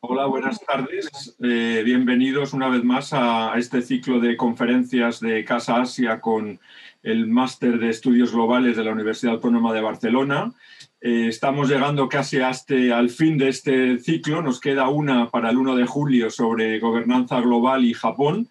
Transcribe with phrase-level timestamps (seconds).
[0.00, 1.36] Hola, buenas tardes.
[1.42, 6.60] Eh, bienvenidos una vez más a este ciclo de conferencias de Casa Asia con
[7.02, 10.52] el Máster de Estudios Globales de la Universidad Autónoma de Barcelona.
[11.00, 14.40] Eh, estamos llegando casi este, al fin de este ciclo.
[14.40, 18.48] Nos queda una para el 1 de julio sobre gobernanza global y Japón.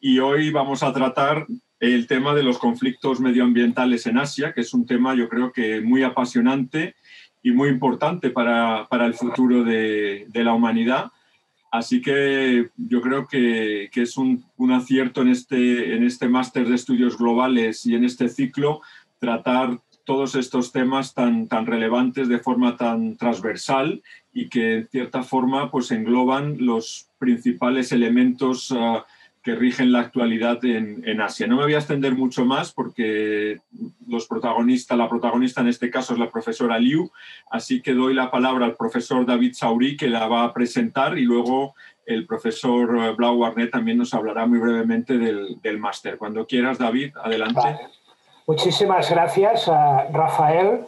[0.00, 1.46] Y hoy vamos a tratar
[1.78, 5.80] el tema de los conflictos medioambientales en Asia, que es un tema yo creo que
[5.80, 6.96] muy apasionante
[7.42, 11.10] y muy importante para, para el futuro de, de, la humanidad.
[11.70, 16.68] Así que yo creo que, que es un, un, acierto en este, en este máster
[16.68, 18.80] de estudios globales y en este ciclo
[19.18, 24.02] tratar todos estos temas tan, tan relevantes de forma tan transversal
[24.32, 29.02] y que en cierta forma pues engloban los principales elementos uh,
[29.48, 31.46] que rigen la actualidad en, Asia.
[31.46, 33.56] No me voy a extender mucho más porque
[34.06, 37.10] los protagonistas, la protagonista en este caso es la profesora Liu,
[37.50, 41.22] así que doy la palabra al profesor David Saurí que la va a presentar y
[41.22, 41.74] luego
[42.04, 46.18] el profesor Blau Warnet también nos hablará muy brevemente del, del máster.
[46.18, 47.88] Cuando quieras, David, adelante.
[48.46, 49.66] Muchísimas gracias,
[50.12, 50.84] Rafael.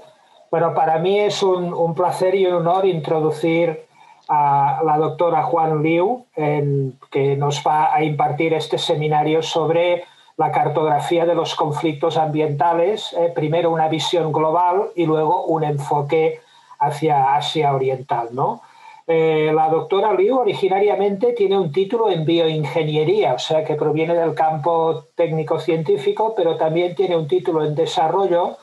[0.50, 3.86] Bueno, para mí es un placer y un honor introducir
[4.32, 10.04] a la doctora Juan Liu, que nos va a impartir este seminario sobre
[10.36, 16.40] la cartografía de los conflictos ambientales, eh, primero una visión global y luego un enfoque
[16.78, 18.28] hacia Asia Oriental.
[18.30, 18.62] ¿no?
[19.08, 24.34] Eh, la doctora Liu originariamente tiene un título en bioingeniería, o sea que proviene del
[24.34, 28.58] campo técnico-científico, pero también tiene un título en desarrollo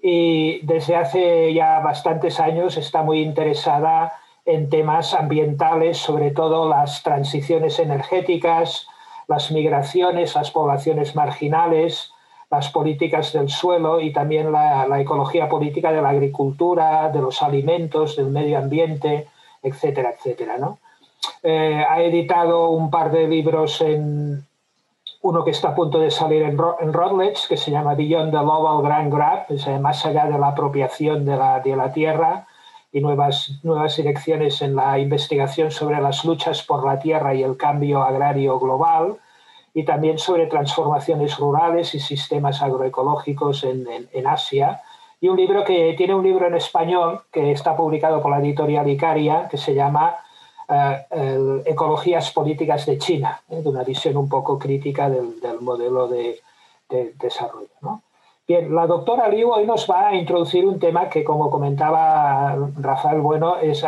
[0.00, 4.12] y desde hace ya bastantes años está muy interesada
[4.48, 8.88] en temas ambientales, sobre todo las transiciones energéticas,
[9.26, 12.14] las migraciones, las poblaciones marginales,
[12.50, 17.42] las políticas del suelo y también la, la, ecología política de la agricultura, de los
[17.42, 19.28] alimentos, del medio ambiente,
[19.62, 20.56] etcétera, etcétera.
[20.56, 20.78] ¿no?
[21.42, 24.46] Eh, ha editado un par de libros en
[25.20, 28.38] uno que está a punto de salir en, en Routledge, que se llama Beyond the
[28.38, 32.46] Global Grand Grab, es, eh, más allá de la apropiación de la, de la tierra,
[32.92, 37.56] y nuevas, nuevas direcciones en la investigación sobre las luchas por la tierra y el
[37.56, 39.18] cambio agrario global,
[39.74, 44.82] y también sobre transformaciones rurales y sistemas agroecológicos en, en, Asia.
[45.20, 48.88] Y un libro que tiene un libro en español que está publicado por la editorial
[48.88, 50.16] Icaria, que se llama
[50.68, 53.60] uh, Ecologías Políticas de China, ¿eh?
[53.62, 56.40] de una visión un poco crítica del, del modelo de,
[56.88, 57.68] de desarrollo.
[58.48, 63.20] Bien, la doctora Liu hoy nos va a introducir un tema que, como comentaba Rafael
[63.20, 63.84] Bueno, es,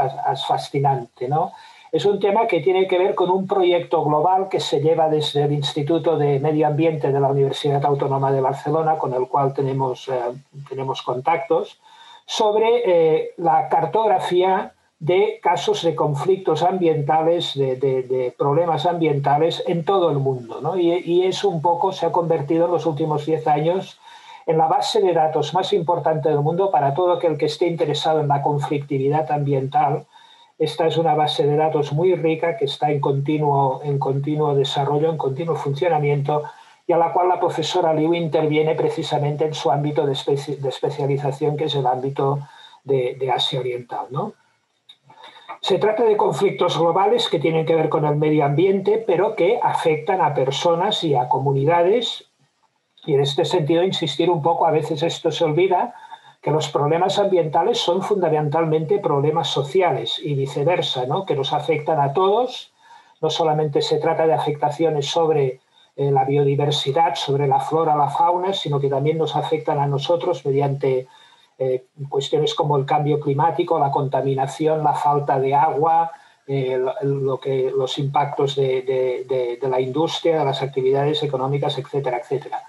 [0.47, 1.29] fascinante.
[1.29, 1.53] ¿no?
[1.91, 5.45] Es un tema que tiene que ver con un proyecto global que se lleva desde
[5.45, 10.07] el Instituto de Medio Ambiente de la Universidad Autónoma de Barcelona, con el cual tenemos,
[10.09, 10.21] eh,
[10.69, 11.81] tenemos contactos,
[12.27, 20.19] sobre eh, la cartografía de casos de conflictos ambientales, de, problemas ambientales en todo el
[20.19, 20.61] mundo.
[20.61, 20.77] ¿no?
[20.77, 23.99] Y, y, es un poco, se ha convertido en los últimos 10 años
[24.51, 28.21] en la base de datos más importante del mundo para todo aquel que esté interesado
[28.21, 30.07] en la conflictividad ambiental.
[30.59, 35.09] Esta es una base de datos muy rica que está en continuo, en continuo desarrollo,
[35.09, 36.43] en continuo funcionamiento
[36.87, 40.69] y a la cual la profesora Liu interviene precisamente en su ámbito de, especi de
[40.69, 42.41] especialización, que es el ámbito
[42.83, 44.09] de, Asia Oriental.
[45.61, 49.61] Se trata de conflictos globales que tienen que ver con el medio ambiente, pero que
[49.63, 52.30] afectan a personas y a comunidades
[53.07, 55.95] y en este sentido, insistir un poco, a veces esto se olvida,
[56.43, 61.27] que los problemas ambientales son fundamentalmente problemas sociales y viceversa, ¿no?
[61.27, 62.73] que nos afectan a todos.
[63.21, 65.61] No solamente se trata de afectaciones sobre
[65.97, 70.47] eh, la biodiversidad, sobre la flora, la fauna, sino que también nos afectan a nosotros
[70.47, 71.07] mediante
[71.59, 76.11] eh, cuestiones como el cambio climático, la contaminación, la falta de agua,
[76.47, 81.77] eh, lo que, los impactos de, de, de, de la industria, de las actividades económicas,
[81.77, 82.63] etcétera, etcétera.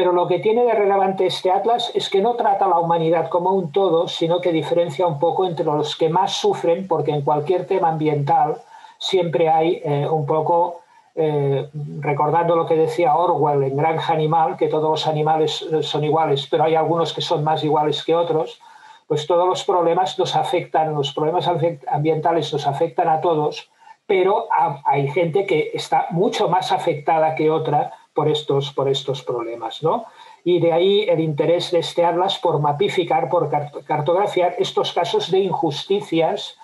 [0.00, 3.28] Pero lo que tiene de relevante este atlas es que no trata a la humanidad
[3.28, 7.20] como un todo, sino que diferencia un poco entre los que más sufren, porque en
[7.20, 8.56] cualquier tema ambiental
[8.96, 10.80] siempre hay eh, un poco,
[11.14, 16.02] eh, recordando lo que decía Orwell en Granja Animal, que todos los animales eh, son
[16.02, 18.58] iguales, pero hay algunos que son más iguales que otros,
[19.06, 21.46] pues todos los problemas nos afectan, los problemas
[21.88, 23.70] ambientales nos afectan a todos,
[24.06, 24.48] pero
[24.86, 29.82] hay gente que está mucho más afectada que otra por estos, por estos problemas.
[29.82, 30.04] ¿no?
[30.44, 33.50] Y de ahí el interés de este atlas por mapificar, por
[33.84, 36.58] cartografiar estos casos de injusticias,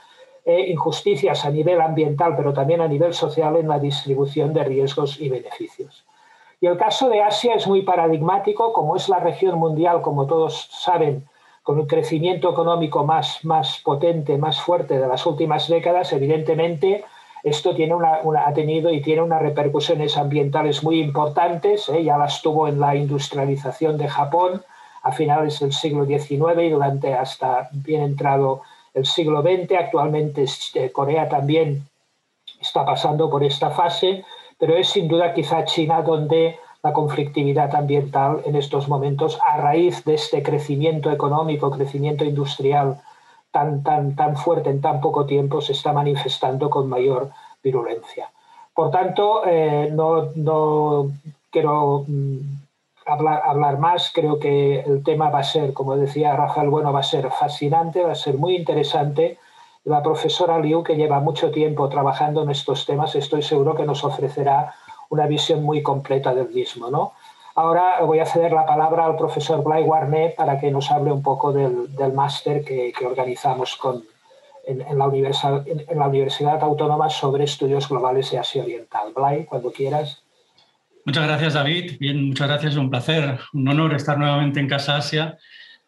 [0.44, 5.20] eh, injusticias a nivel ambiental, pero también a nivel social en la distribución de riesgos
[5.20, 6.04] y beneficios.
[6.60, 10.69] Y el caso de Asia es muy paradigmático, como es la región mundial, como todos
[10.70, 11.28] saben,
[11.62, 17.04] con un crecimiento económico más, más potente, más fuerte de las últimas décadas, evidentemente
[17.46, 22.02] esto ha tenido y tiene unas repercusiones ambientales muy importantes, ¿eh?
[22.02, 24.62] ya las tuvo en la industrialización de Japón
[25.04, 28.62] a finales del siglo XIX y durante hasta bien entrado
[28.94, 29.76] el siglo XX.
[29.78, 30.44] Actualmente
[30.75, 31.87] eh, Corea también
[32.60, 34.25] está pasando por esta fase,
[34.58, 40.04] pero es sin duda quizá China donde la conflictividad ambiental en estos momentos, a raíz
[40.04, 43.00] de este crecimiento económico, crecimiento industrial
[43.50, 47.31] tan, tan, tan fuerte en tan poco tiempo, se está manifestando con mayor
[47.62, 48.31] virulencia.
[48.75, 51.10] Por tanto, eh, no, no,
[51.50, 52.38] quiero mm,
[53.06, 57.00] hablar, hablar más, creo que el tema va a ser, como decía Rafael Bueno, va
[57.00, 59.38] a ser fascinante, va a ser muy interesante.
[59.84, 64.04] La profesora Liu, que lleva mucho tiempo trabajando en estos temas, estoy seguro que nos
[64.04, 64.75] ofrecerá
[65.08, 66.90] una visión muy completa del mismo.
[66.90, 67.12] ¿no?
[67.56, 71.23] Ahora voy a ceder la palabra al profesor Blay Warnet para que nos hable un
[71.23, 74.05] poco del, máster que, organizamos con,
[74.67, 79.11] en, la universidad, en, la Universidad Autónoma sobre Estudios Globales de Asia Oriental.
[79.17, 80.23] Blay, cuando quieras.
[81.06, 81.97] Muchas gracias, David.
[81.99, 82.76] Bien, muchas gracias.
[82.76, 85.38] Un placer, un honor estar nuevamente en Casa Asia,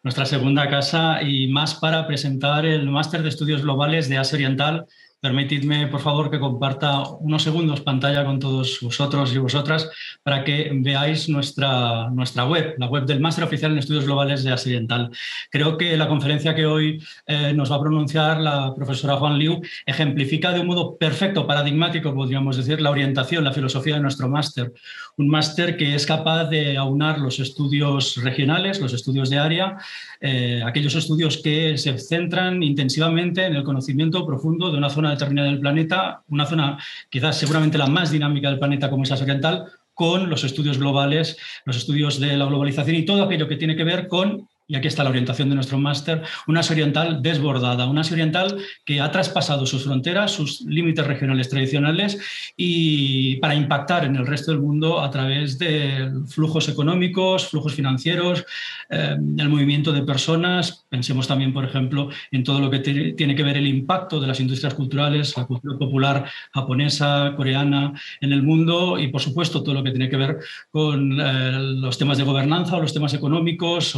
[0.01, 4.87] nuestra segunda casa, y más para presentar el máster de Estudios Globales de Asia Oriental
[5.21, 9.89] Permitidme, por favor, que comparta unos segundos pantalla con todos vosotros y vosotras
[10.23, 14.53] para que veáis nuestra, nuestra web, la web del Máster Oficial en Estudios Globales de
[14.53, 15.11] Occidental.
[15.51, 19.59] Creo que la conferencia que hoy eh, nos va a pronunciar la profesora Juan Liu
[19.85, 24.71] ejemplifica de un modo perfecto, paradigmático, podríamos decir, la orientación, la filosofía de nuestro máster.
[25.19, 29.77] Un máster que es capaz de aunar los estudios regionales, los estudios de área,
[30.21, 35.49] eh, aquellos estudios que se centran intensivamente en el conocimiento profundo de una zona determinada
[35.49, 36.77] del planeta, una zona
[37.09, 41.37] quizás seguramente la más dinámica del planeta como es Asia Oriental, con los estudios globales,
[41.65, 44.87] los estudios de la globalización y todo aquello que tiene que ver con y aquí
[44.87, 48.55] está la orientación de nuestro máster, una Asia oriental desbordada, una Asia oriental
[48.85, 52.19] que ha traspasado sus fronteras, sus límites regionales tradicionales
[52.55, 58.45] y para impactar en el resto del mundo a través de flujos económicos, flujos financieros,
[58.91, 60.85] eh, el movimiento de personas.
[60.87, 64.39] Pensemos también, por ejemplo, en todo lo que tiene que ver el impacto de las
[64.39, 69.83] industrias culturales, la cultura popular japonesa, coreana en el mundo y, por supuesto, todo lo
[69.83, 70.37] que tiene que ver
[70.69, 73.95] con eh, los temas de gobernanza o los temas económicos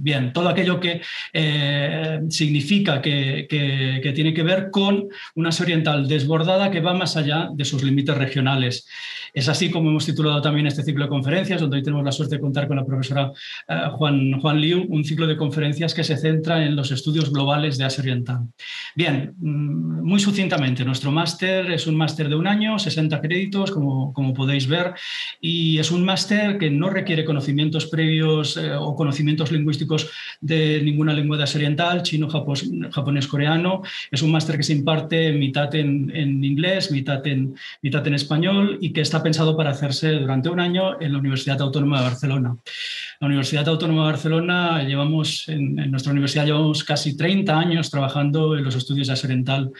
[0.00, 1.00] bien, todo aquello que
[1.32, 3.46] eh, significa que,
[4.14, 8.16] tiene que ver con una Asia oriental desbordada que va más allá de sus límites
[8.16, 8.88] regionales.
[9.34, 12.36] Es así como hemos titulado también este ciclo de conferencias, donde hoy tenemos la suerte
[12.36, 13.32] de contar con la profesora
[13.68, 17.78] eh, Juan, Juan Liu, un ciclo de conferencias que se centra en los estudios globales
[17.78, 18.40] de Asia Oriental.
[18.94, 24.12] Bien, mm, muy sucintamente, nuestro máster es un máster de un año, 60 créditos, como,
[24.12, 24.94] como podéis ver,
[25.40, 29.81] y es un máster que no requiere conocimientos previos eh, o conocimientos lingüísticos
[30.40, 33.82] de ninguna lengua de Asia Oriental, chino, japonés, coreano.
[34.10, 37.54] Es un máster que se imparte mitad en, inglés, mitad en,
[38.14, 42.04] español y que está pensado para hacerse durante un año en la Universidad Autónoma de
[42.04, 42.56] Barcelona.
[43.20, 48.56] La Universidad Autónoma de Barcelona, llevamos, en, en nuestra universidad llevamos casi 30 años trabajando
[48.56, 49.72] en los estudios de Asia Oriental.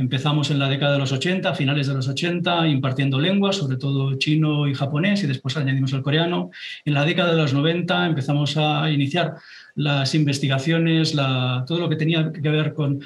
[0.00, 4.16] Empezamos en la década de los 80, finales de los 80, impartiendo lenguas, sobre todo
[4.16, 6.52] chino y japonés, y después añadimos el coreano.
[6.84, 9.34] En la década de los 90 empezamos a iniciar
[9.78, 13.00] las investigaciones, todo lo que tenía que ver con,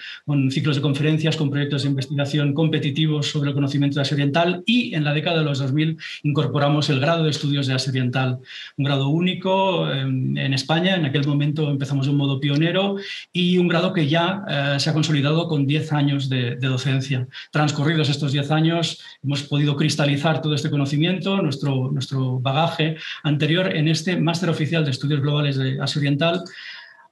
[0.51, 4.95] ciclos de conferencias, con proyectos de investigación competitivos sobre el conocimiento de Asia Oriental y
[4.95, 8.39] en la década de los 2000 incorporamos el grado de estudios de Asia Oriental,
[8.79, 12.97] un grado único en, España, en aquel momento empezamos de un modo pionero
[13.35, 17.27] y un grado que ya eh, se ha consolidado con 10 años de, docencia.
[17.51, 23.89] Transcurridos estos 10 años hemos podido cristalizar todo este conocimiento, nuestro, nuestro bagaje anterior en
[23.89, 26.45] este máster oficial de estudios globales de Asia Oriental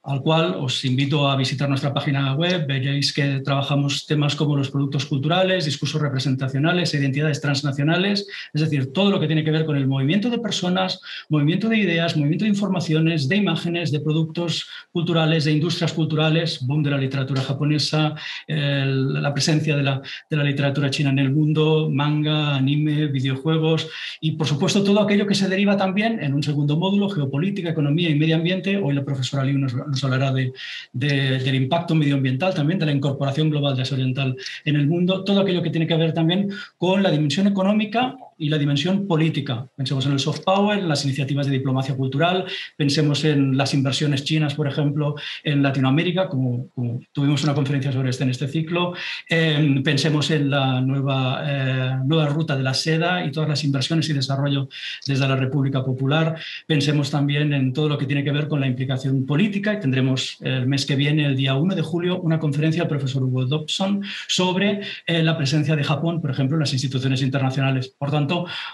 [0.03, 2.67] al cual os invito a visitar nuestra página web.
[2.67, 9.11] Veréis que trabajamos temas como los productos culturales, discursos representacionales, identidades transnacionales, es decir, todo
[9.11, 12.51] lo que tiene que ver con el movimiento de personas, movimiento de ideas, movimiento de
[12.51, 18.15] informaciones, de imágenes, de productos culturales, de industrias culturales, boom de la literatura japonesa,
[18.47, 23.89] la presencia de la, de la literatura china en el mundo, manga, anime, videojuegos
[24.21, 28.09] y, por supuesto, todo aquello que se deriva también en un segundo módulo, geopolítica, economía
[28.09, 28.79] y medio ambiente.
[28.79, 30.53] Hoy la profesora Liu nos nos hablará de,
[30.93, 35.41] del impacto medioambiental también, de la incorporación global de Asia Oriental en el mundo, todo
[35.41, 39.67] aquello que tiene que ver también con la dimensión económica y la dimensión política.
[39.77, 44.25] Pensemos en el soft power, en las iniciativas de diplomacia cultural, pensemos en las inversiones
[44.25, 46.71] chinas, por ejemplo, en Latinoamérica, como,
[47.13, 48.95] tuvimos una conferencia sobre este en este ciclo,
[49.29, 54.09] em, pensemos en la nueva, eh, nueva ruta de la seda y todas las inversiones
[54.09, 54.69] y desarrollo
[55.07, 58.67] desde la República Popular, pensemos también en todo lo que tiene que ver con la
[58.67, 62.83] implicación política y tendremos el mes que viene, el día 1 de julio, una conferencia
[62.83, 67.21] del profesor Hugo Dobson sobre eh, la presencia de Japón, por ejemplo, en las instituciones
[67.21, 67.95] internacionales.
[67.99, 68.30] Por tanto,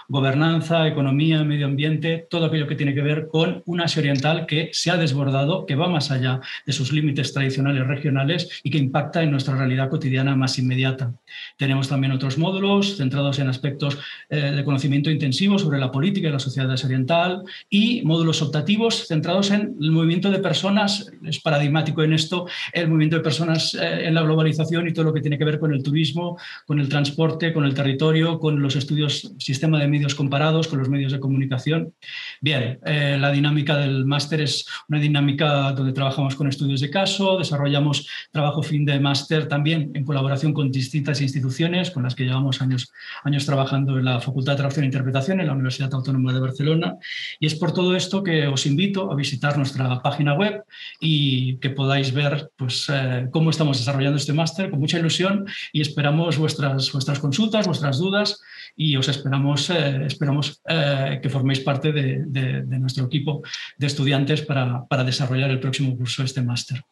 [0.07, 4.69] gobernanza, economía, medio ambiente, todo aquello que tiene que ver con un Asia Oriental que
[4.73, 9.23] se ha desbordado, que va más allá de sus límites tradicionales regionales y que impacta
[9.23, 11.13] en nuestra realidad cotidiana más inmediata.
[11.57, 13.97] Tenemos también otros módulos centrados en aspectos
[14.29, 19.51] eh, de conocimiento intensivo sobre la política y la sociedad oriental y módulos optativos centrados
[19.51, 24.13] en el movimiento de personas, es paradigmático en esto, el movimiento de personas eh, en
[24.13, 27.53] la globalización y todo lo que tiene que ver con el turismo, con el transporte,
[27.53, 31.93] con el territorio, con los estudios, sistema de medios comparados, con los medios de comunicación.
[32.41, 37.37] Bien, eh, la dinámica del máster es una dinámica donde trabajamos con estudios de caso,
[37.37, 42.61] desarrollamos trabajo fin de máster también en colaboración con distintas instituciones con las que llevamos
[42.61, 42.91] años,
[43.23, 46.95] años trabajando en la Facultad de Traducción e Interpretación en la Universidad Autónoma de Barcelona.
[47.39, 50.63] Y es por todo esto que os invito a visitar nuestra página web
[50.99, 55.79] y que podáis ver pues, eh, cómo estamos desarrollando este máster con mucha ilusión y
[55.79, 58.41] esperamos vuestras, vuestras consultas, vuestras dudas
[58.77, 63.41] y os esperamos, eh, esperamos eh, que forméis parte de, de, nuestro equipo
[63.75, 66.83] de estudiantes para, para, desarrollar el próximo curso de este máster.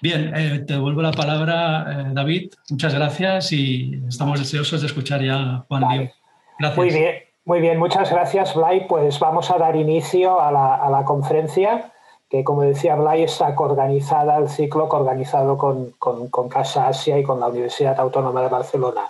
[0.00, 0.32] Bien,
[0.66, 2.50] te devuelvo la palabra, David.
[2.70, 6.14] Muchas gracias y estamos deseosos de escuchar ya a Juan vale.
[6.58, 6.78] Gracias.
[6.78, 7.28] Muy bien.
[7.48, 8.86] Muy bien, muchas gracias, Blay.
[8.86, 11.92] Pues vamos a dar inicio a la, a la conferencia,
[12.28, 17.22] que como decía Blay, está coorganizada, el ciclo coorganizado con, con, con, Casa Asia y
[17.22, 19.00] con la Universidad Autónoma de Barcelona.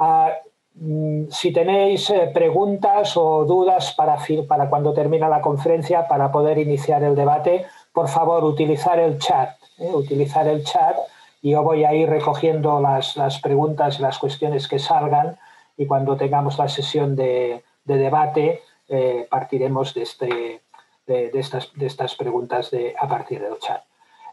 [0.00, 0.49] Uh,
[1.30, 4.16] si tenéis eh, preguntas o dudas para,
[4.48, 9.60] para cuando termina la conferencia, para poder iniciar el debate, por favor, utilizar el chat.
[9.80, 10.94] Eh, utilizar el chat
[11.40, 15.38] y yo voy a ir recogiendo las, las preguntas y las cuestiones que salgan
[15.78, 20.60] y cuando tengamos la sesión de, debate eh, partiremos de, este,
[21.06, 23.82] de, estas, de, estas, preguntas de, a partir del chat.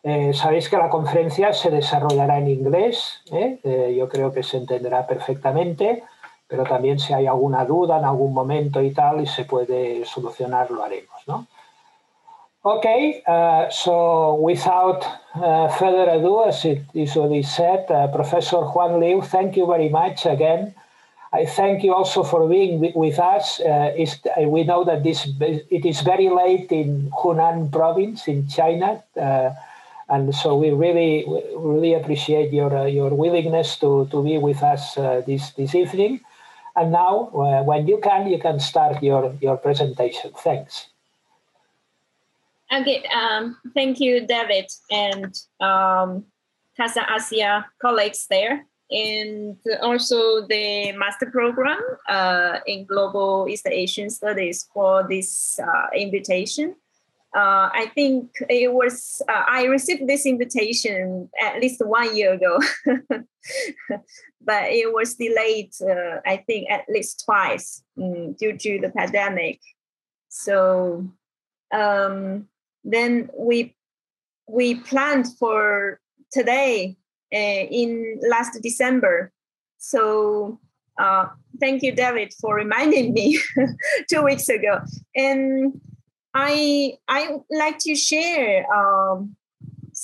[0.03, 6.03] Eh, sabéis que la conferencia se desarrollará en inglés, yo creo que se entenderá perfectamente,
[6.47, 10.71] pero también si hay alguna duda en algún momento y tal y se puede solucionar,
[10.71, 11.27] lo haremos.
[11.27, 11.45] ¿no?
[12.63, 18.99] Okay, uh, so without uh, further ado, as it is already said, uh, Professor Juan
[18.99, 20.73] Liu, thank you very much again
[21.33, 23.59] I thank you also for being with us.
[23.59, 29.03] We know that this it is very late in Hunan province in China,
[30.09, 31.25] and so we really
[31.55, 36.21] really appreciate your uh, your willingness to, to be with us uh, this this evening.
[36.77, 40.31] And now, uh, when you can, you can start your your presentation.
[40.37, 40.87] Thanks.
[42.71, 46.25] Okay, um, thank you, David, and um,
[46.77, 55.05] Asia colleagues there and also the master program uh, in Global East Asian Studies for
[55.09, 56.75] this uh, invitation.
[57.35, 62.59] Uh, I think it was, uh, I received this invitation at least one year ago,
[64.41, 69.59] but it was delayed, uh, I think, at least twice um, due to the pandemic.
[70.29, 71.09] So
[71.73, 72.47] um,
[72.83, 73.75] then we
[74.47, 75.99] we planned for
[76.31, 76.97] today
[77.33, 79.31] uh, in last December.
[79.77, 80.59] So
[80.97, 81.27] uh,
[81.59, 83.39] thank you, David, for reminding me
[84.09, 84.81] two weeks ago.
[85.15, 85.79] And
[86.33, 89.35] I I like to share um,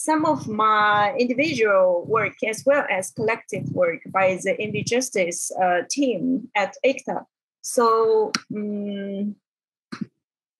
[0.03, 6.49] some of my individual work as well as collective work by the EnvJustice uh, team
[6.55, 7.23] at ICTA.
[7.61, 9.37] So um,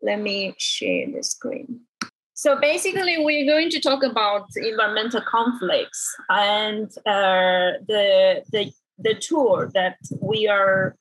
[0.02, 1.82] let me share the screen.
[2.34, 9.70] So basically, we're going to talk about environmental conflicts and uh, the the the tool
[9.74, 10.96] that we are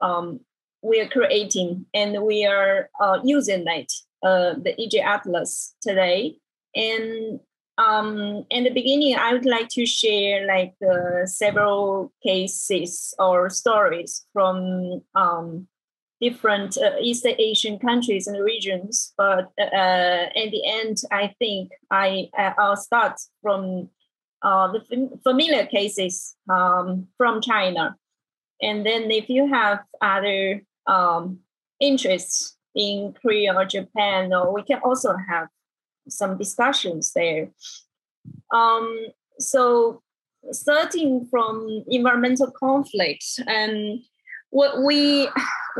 [0.00, 0.40] um,
[0.82, 3.92] we are creating and we are uh, using it,
[4.24, 6.38] uh, the EJ Atlas today.
[6.74, 7.38] And
[7.78, 10.74] um, in the beginning, I would like to share like
[11.26, 15.66] several cases or stories from um,
[16.20, 19.12] different uh, East Asian countries and regions.
[19.16, 23.90] But uh, in the end, I think I uh, I'll start from
[24.42, 27.96] uh, the familiar cases um, from China,
[28.60, 31.40] and then if you have other um,
[31.80, 35.48] interests in Korea or Japan, or we can also have
[36.08, 37.50] some discussions there.
[38.52, 39.06] Um,
[39.38, 40.02] so
[40.50, 44.00] starting from environmental conflicts and
[44.50, 45.28] what we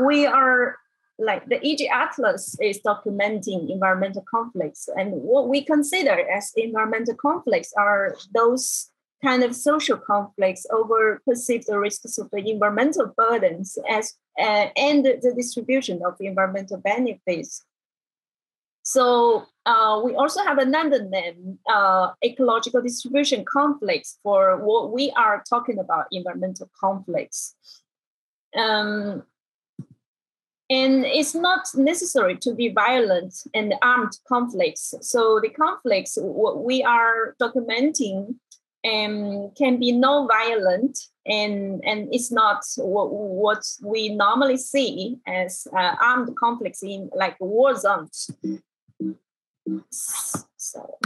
[0.03, 0.77] we are
[1.17, 7.73] like the EJ Atlas is documenting environmental conflicts, and what we consider as environmental conflicts
[7.77, 8.91] are those
[9.23, 15.33] kind of social conflicts over perceived risks of the environmental burdens as uh, and the
[15.35, 17.63] distribution of environmental benefits.
[18.85, 25.43] So uh, we also have another name, uh, ecological distribution conflicts for what we are
[25.49, 27.55] talking about, environmental conflicts.
[28.55, 29.23] Um,
[30.69, 34.93] and it's not necessary to be violent and armed conflicts.
[35.01, 38.35] So the conflicts what we are documenting
[38.85, 45.95] um, can be non-violent and and it's not what, what we normally see as uh,
[45.99, 48.29] armed conflicts in like war zones.
[50.57, 50.97] So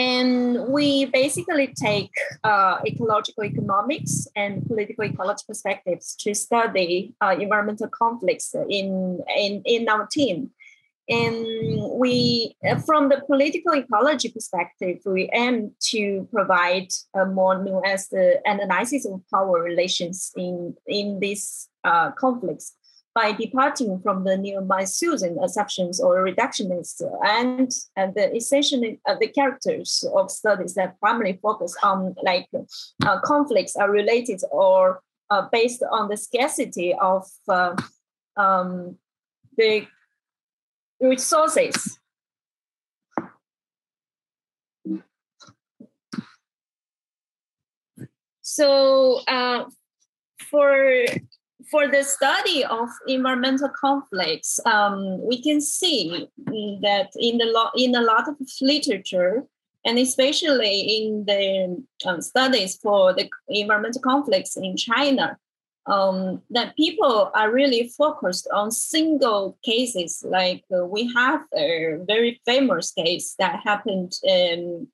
[0.00, 2.12] and we basically take
[2.42, 9.86] uh, ecological economics and political ecology perspectives to study uh, environmental conflicts in, in, in
[9.90, 10.52] our team.
[11.10, 11.44] And
[11.98, 19.20] we, from the political ecology perspective, we aim to provide a more nuanced analysis of
[19.30, 22.74] power relations in, in these uh, conflicts
[23.14, 30.04] by departing from the neo-Malthusian assumptions or reductionists and, and the essentially uh, the characters
[30.14, 32.48] of studies that primarily focus on like
[33.04, 35.00] uh, conflicts are related or
[35.30, 37.74] uh, based on the scarcity of uh,
[38.36, 38.96] um,
[39.56, 39.86] the
[41.00, 41.98] resources.
[48.42, 49.64] So uh,
[50.50, 51.04] for
[51.70, 57.94] for the study of environmental conflicts, um, we can see that in the lo- in
[57.94, 59.44] a lot of literature,
[59.84, 65.38] and especially in the um, studies for the environmental conflicts in China,
[65.86, 70.24] um, that people are really focused on single cases.
[70.26, 74.88] Like uh, we have a very famous case that happened in,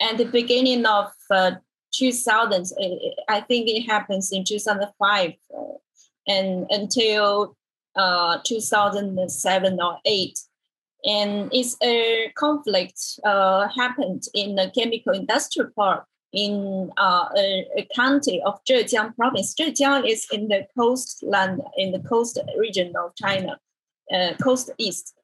[0.00, 1.52] at the beginning of uh,
[1.92, 2.72] 2000.
[3.28, 5.32] I think it happens in 2005.
[5.52, 5.62] Uh,
[6.28, 7.56] and until
[7.96, 10.38] uh, 2007 or 8
[11.04, 17.88] and it's a conflict uh, happened in the chemical industrial park in uh, a, a,
[17.94, 19.54] county of Zhejiang province.
[19.54, 23.58] Zhejiang is in the coastland, in the coast region of China,
[24.12, 25.14] uh, coast east.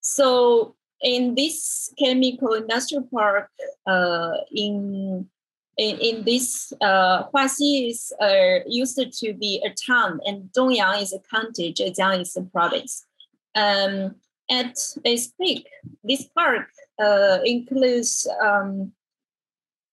[0.00, 3.48] So in this chemical industrial park
[3.86, 5.28] uh, in
[5.76, 11.12] in, in this, uh, Huaxi is uh, used to be a town, and Dongyang is
[11.12, 13.06] a county, Zhejiang is a province.
[13.54, 14.16] Um,
[14.50, 15.66] at its peak,
[16.02, 16.68] this park
[17.02, 18.92] uh, includes um,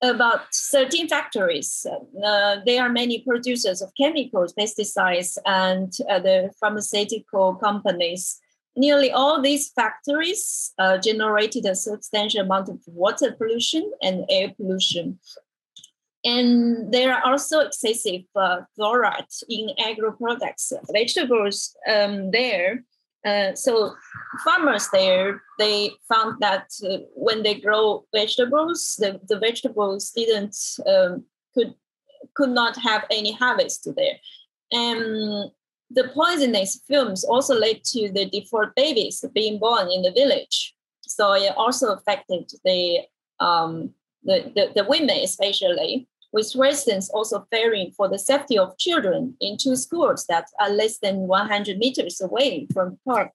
[0.01, 1.85] about 13 factories.
[2.23, 8.39] Uh, there are many producers of chemicals, pesticides, and other pharmaceutical companies.
[8.75, 15.19] Nearly all these factories uh, generated a substantial amount of water pollution and air pollution.
[16.23, 18.61] And there are also excessive uh,
[19.49, 22.83] in agro products, vegetables um, there.
[23.25, 23.93] Uh, so
[24.43, 30.55] farmers there, they found that uh, when they grow vegetables, the, the vegetables didn't
[30.87, 31.73] um, could
[32.35, 34.17] could not have any harvest there.
[34.71, 35.51] And
[35.89, 40.73] the poisonous fumes also led to the deformed babies being born in the village.
[41.01, 42.99] So it also affected the
[43.39, 49.35] um, the, the, the women especially with residents also fearing for the safety of children
[49.41, 53.31] in two schools that are less than 100 meters away from the park.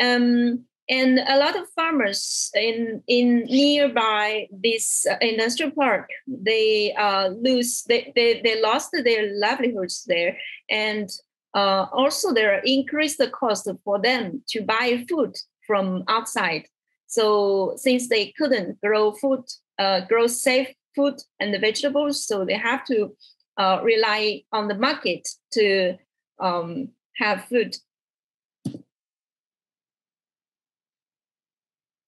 [0.00, 7.28] Um, and a lot of farmers in in nearby this uh, industrial park they uh,
[7.28, 10.36] lose they, they, they lost their livelihoods there
[10.70, 11.10] and
[11.54, 15.34] uh, also there are increased the cost for them to buy food
[15.66, 16.66] from outside
[17.06, 19.44] so since they couldn't grow food
[19.78, 23.14] uh, grow safe food and the vegetables, so they have to
[23.58, 25.96] uh, rely on the market to
[26.40, 27.76] um, have food.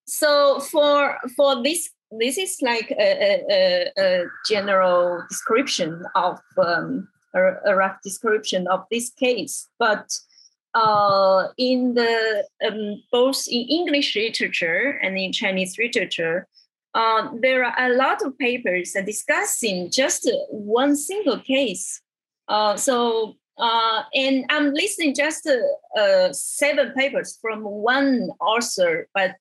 [0.06, 7.74] So for for this, this is like a, a, a general description of um, a,
[7.76, 10.10] rough description of this case, but
[10.74, 16.48] uh, in the um, both in English literature and in Chinese literature,
[16.94, 22.02] uh, there are a lot of papers discussing just one single case.
[22.48, 25.48] Uh, so, uh, and I'm listing just
[25.96, 29.36] uh, seven papers from one author, but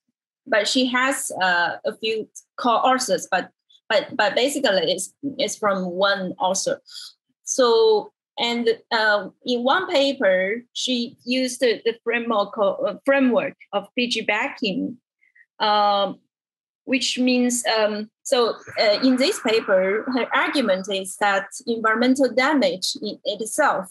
[0.46, 3.50] but she has uh, a few co-authors, but
[3.88, 6.82] but but basically it's it's from one author.
[7.44, 14.96] So and uh, in one paper, she used the, the framework, uh, framework of piggybacking,
[15.60, 16.20] um,
[16.90, 23.20] which means um, so uh, in this paper, her argument is that environmental damage in
[23.26, 23.86] itself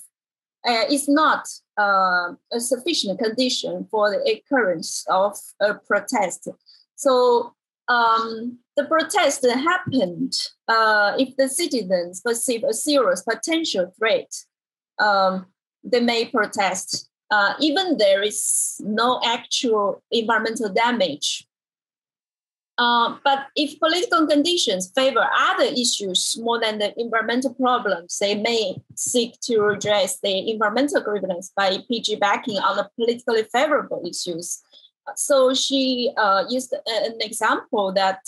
[0.69, 1.47] uh, is not
[1.81, 6.49] uh, a sufficient condition for the occurrence of a protest.
[6.97, 7.55] So
[7.89, 10.33] um, the protest happened
[10.67, 14.31] uh, if the citizens perceive a serious potential threat.
[14.99, 15.47] Um,
[15.85, 21.48] they may protest, uh, even there is no actual environmental damage.
[22.79, 28.77] Uh, but if political conditions favor other issues more than the environmental problems, they may
[28.95, 34.63] seek to address the environmental grievance by piggybacking on the politically favorable issues.
[35.17, 38.21] So she uh, used an example that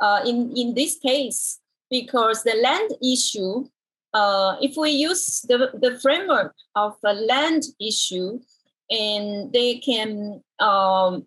[0.00, 3.66] uh, in, in this case, because the land issue,
[4.12, 8.40] uh, if we use the, the framework of a land issue,
[8.90, 11.26] and they can, um,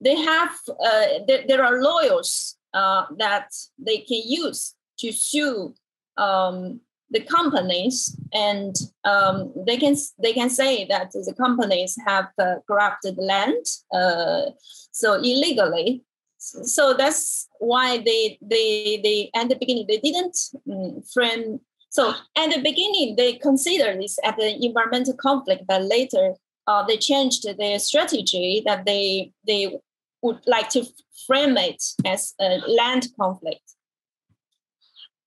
[0.00, 5.74] they have, uh, there, are lawyers uh, that they can use to sue
[6.16, 6.80] um,
[7.10, 13.06] the companies and um, they can they can say that the companies have uh, grabbed
[13.16, 14.42] land uh,
[14.90, 16.02] so illegally.
[16.38, 20.36] So that's why they they they at the beginning they didn't
[20.70, 26.34] um, frame so at the beginning they considered this as an environmental conflict but later
[26.66, 29.78] uh, they changed their strategy that they they
[30.26, 30.84] would like to
[31.26, 33.76] frame it as a land conflict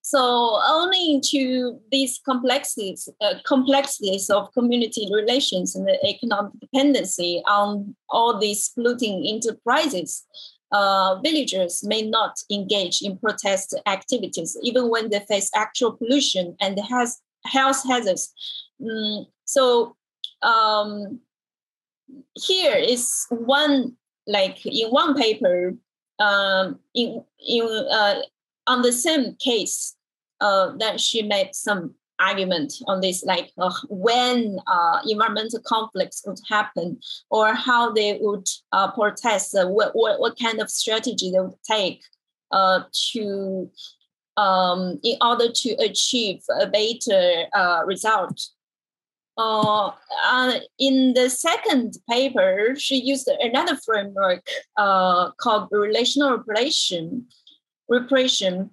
[0.10, 7.96] so owing to these complexities, uh, complexities of community relations and the economic dependency on
[8.10, 10.26] all these polluting enterprises,
[10.72, 16.80] uh, villagers may not engage in protest activities even when they face actual pollution and
[16.90, 18.34] has health hazards.
[18.82, 19.96] Mm, so
[20.42, 21.20] um,
[22.34, 23.96] here is one
[24.30, 25.74] like in one paper
[26.20, 28.22] um, in in uh,
[28.68, 29.96] on the same case
[30.40, 36.40] uh, that she made some argument on this, like uh, when uh, environmental conflicts would
[36.48, 41.40] happen or how they would uh, protest, uh, what, what, what kind of strategy they
[41.40, 42.02] would take
[42.52, 42.82] uh,
[43.14, 43.70] to
[44.38, 48.40] um, in order to achieve a better uh, result.
[49.40, 49.92] Uh,
[50.26, 57.26] uh, in the second paper, she used another framework uh, called relational repression,
[57.88, 58.70] repression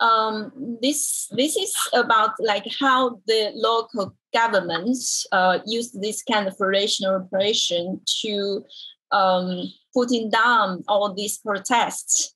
[0.00, 6.56] um, this this is about like how the local governments uh, use this kind of
[6.58, 8.64] relational repression to
[9.12, 12.34] um, putting down all these protests.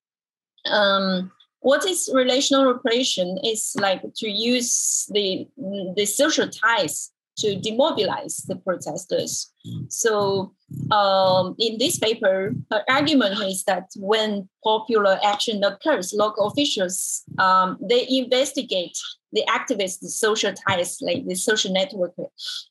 [0.71, 5.49] Um, what is relational repression is like to use the
[5.97, 9.53] the social ties to demobilize the protesters.
[9.89, 10.53] So
[10.91, 17.79] um, in this paper, her argument is that when popular action occurs, local officials um,
[17.81, 18.97] they investigate
[19.33, 22.15] the activists' the social ties, like the social network,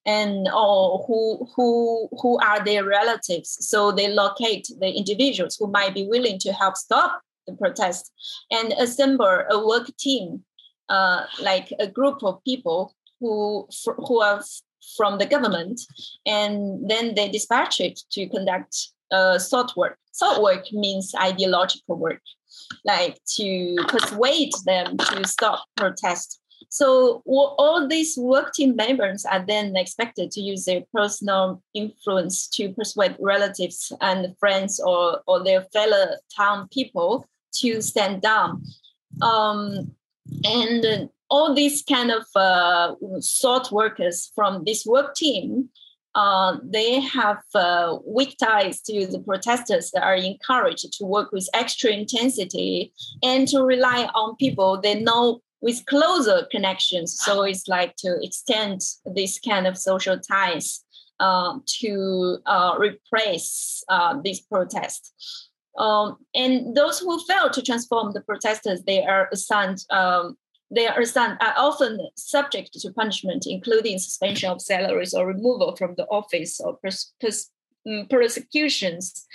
[0.06, 3.58] and or who who who are their relatives.
[3.70, 8.12] So they locate the individuals who might be willing to help stop the protest
[8.52, 10.44] and assemble a work team,
[10.90, 14.42] uh, like a group of people who who are
[14.98, 15.82] from the government,
[16.26, 19.98] and then they dispatch it to conduct uh, thought work.
[20.18, 22.22] Thought work means ideological work,
[22.86, 26.40] like to persuade them to stop protest.
[26.70, 32.74] So all these work team members are then expected to use their personal influence to
[32.74, 38.64] persuade relatives and friends or, or their fellow town people to stand down.
[39.22, 39.96] Um,
[40.44, 42.94] and all these kind of uh,
[43.42, 45.70] thought workers from this work team,
[46.14, 51.50] uh, they have uh, weak ties to the protesters that are encouraged to work with
[51.54, 57.18] extra intensity and to rely on people they know with closer connections.
[57.20, 60.86] So it's like to extend this kind of social ties
[61.20, 65.50] uh, to uh, replace uh, these protests.
[65.78, 70.38] Um, and those who fail to transform the protesters, they are assigned um,
[70.72, 75.94] they are, assigned are often subject to punishment, including suspension of salaries or removal from
[75.96, 77.52] the office or pers- pers-
[77.88, 79.28] mm, persecutions,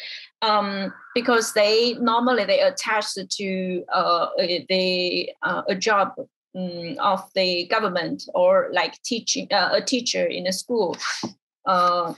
[0.42, 4.29] um, because they normally they attach to uh,
[4.68, 6.14] the uh, a job
[6.57, 10.96] um, of the government or like teaching uh, a teacher in a school.
[11.66, 12.14] Uh,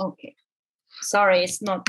[0.00, 0.34] okay,
[1.02, 1.88] sorry, it's not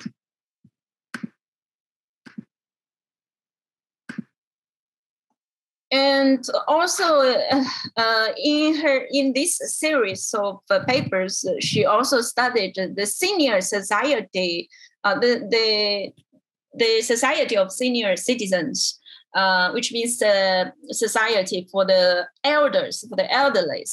[5.91, 7.63] and also uh,
[7.96, 14.70] uh, in her in this series of uh, papers, she also studied the senior society,
[15.04, 16.12] uh, the the
[16.74, 19.00] the society of senior citizens,
[19.34, 23.86] uh, which means the society for the elders, for the elderly.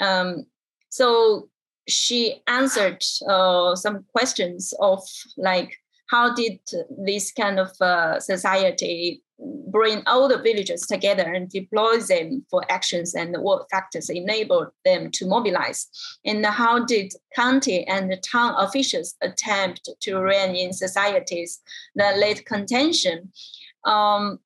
[0.00, 0.46] Um,
[0.88, 1.48] so
[1.88, 5.02] she answered uh, some questions of
[5.36, 5.76] like
[6.10, 6.58] how did
[6.90, 7.70] this kind of
[8.22, 9.22] society
[9.70, 15.10] bring all the villagers together and deploy them for actions and what factors enabled them
[15.10, 15.88] to mobilize?
[16.24, 21.60] And how did county and town officials attempt to rein in societies
[21.96, 23.32] that led contention?
[23.84, 24.38] Um,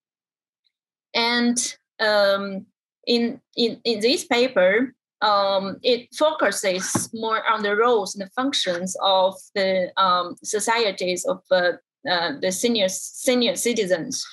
[1.15, 2.67] and um,
[3.07, 8.97] in, in, in this paper um, it focuses more on the roles and the functions
[9.03, 11.73] of the um, societies of uh,
[12.09, 14.25] uh, the senior senior citizens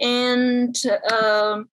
[0.00, 0.76] and
[1.12, 1.68] um,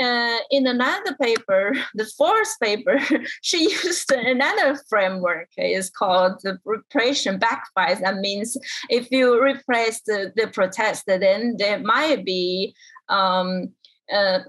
[0.00, 3.00] uh, in another paper, the fourth paper,
[3.42, 5.48] she used another framework.
[5.56, 8.00] It's called the repression backfires.
[8.00, 8.56] That means
[8.90, 12.74] if you repress the, the protest, then there might be
[13.08, 13.72] um,
[14.12, 14.40] uh,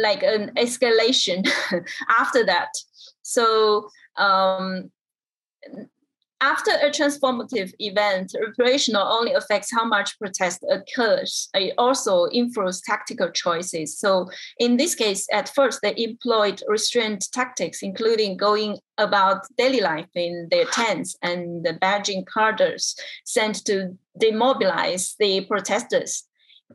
[0.00, 1.48] like an escalation
[2.08, 2.70] after that.
[3.22, 4.90] So um,
[6.44, 12.82] after a transformative event, repression not only affects how much protest occurs, it also influences
[12.82, 13.98] tactical choices.
[13.98, 14.28] So
[14.58, 20.48] in this case, at first they employed restraint tactics, including going about daily life in
[20.50, 26.24] their tents and the badging cadres sent to demobilize the protesters.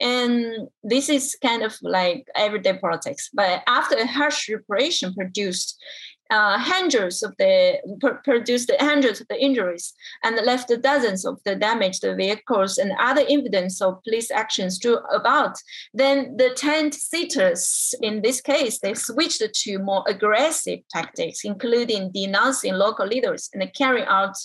[0.02, 3.30] And this is kind of like everyday politics.
[3.34, 5.80] But after a harsh repression produced
[6.30, 7.80] uh, hundreds of the
[8.24, 13.82] produced hundreds of the injuries and left dozens of the damaged vehicles and other evidence
[13.82, 15.58] of police actions drew about.
[15.94, 22.74] Then the tent sitters, in this case, they switched to more aggressive tactics, including denouncing
[22.74, 24.36] local leaders and carrying out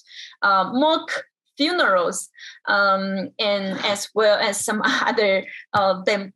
[0.42, 1.24] uh, mock
[1.56, 2.28] funerals
[2.68, 6.32] um, and as well as some other uh, dem-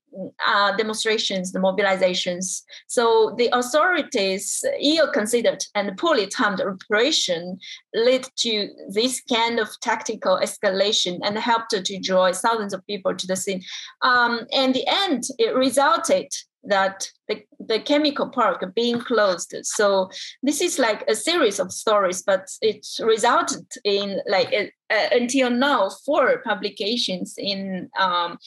[0.46, 2.62] uh, demonstrations, the mobilizations.
[2.86, 7.58] So the authorities ill-considered and poorly timed operation
[7.94, 13.26] led to this kind of tactical escalation and helped to draw thousands of people to
[13.26, 13.62] the scene.
[14.02, 16.32] Um, and the end, it resulted
[16.64, 19.54] that the, the chemical park being closed.
[19.62, 20.10] So
[20.42, 25.90] this is like a series of stories, but it resulted in like uh, until now
[26.04, 28.38] four publications in um,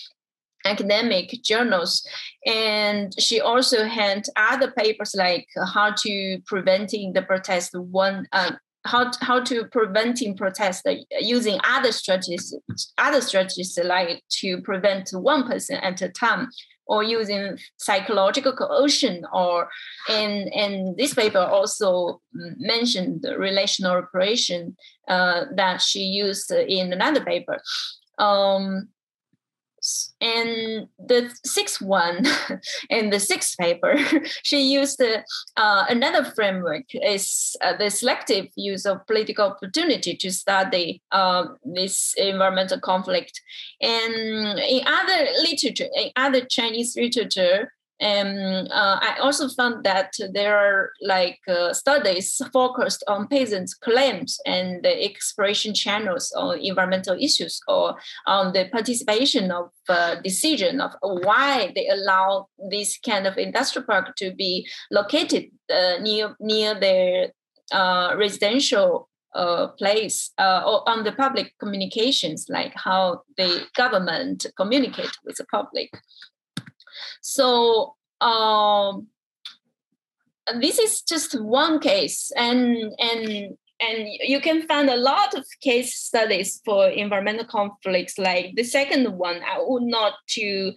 [0.65, 2.05] academic journals
[2.45, 8.51] and she also had other papers like how to preventing the protest one uh,
[8.83, 10.87] how, how to preventing protest
[11.19, 12.55] using other strategies
[12.97, 16.47] other strategies like to prevent one person at a time
[16.87, 19.69] or using psychological coercion or
[20.09, 22.21] and and this paper also
[22.57, 24.75] mentioned relational repression
[25.07, 27.61] uh, that she used in another paper.
[28.17, 28.89] Um,
[30.21, 32.23] and the sixth one
[32.89, 33.95] in the sixth paper
[34.43, 41.01] she used uh, another framework is uh, the selective use of political opportunity to study
[41.11, 43.41] uh, this environmental conflict.
[43.81, 50.57] And in other literature in other chinese literature and uh, I also found that there
[50.57, 57.61] are like uh, studies focused on peasants' claims and the expression channels on environmental issues
[57.67, 63.85] or on the participation of uh, decision of why they allow this kind of industrial
[63.85, 67.31] park to be located uh, near near their
[67.71, 75.11] uh, residential uh, place uh, or on the public communications, like how the government communicate
[75.23, 75.89] with the public.
[77.21, 79.07] So um,
[80.59, 85.95] this is just one case, and and and you can find a lot of case
[85.95, 88.17] studies for environmental conflicts.
[88.17, 90.73] Like the second one, I would not to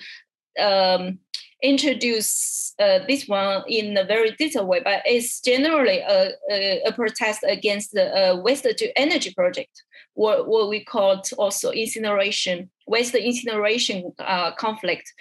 [0.58, 1.18] um,
[1.62, 6.92] introduce uh, this one in a very detailed way, but it's generally a, a, a
[6.92, 9.82] protest against the uh, waste to energy project,
[10.14, 15.12] what, what we call also incineration, waste incineration uh, conflict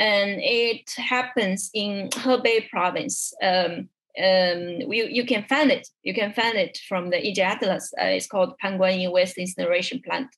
[0.00, 3.34] and it happens in Hebei province.
[3.42, 5.86] Um, um, you, you can find it.
[6.02, 7.92] You can find it from the EJ Atlas.
[8.00, 10.28] Uh, it's called Panguanying Waste Incineration Plant.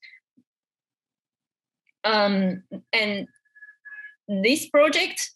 [2.03, 3.29] Um, and
[4.29, 5.31] this project,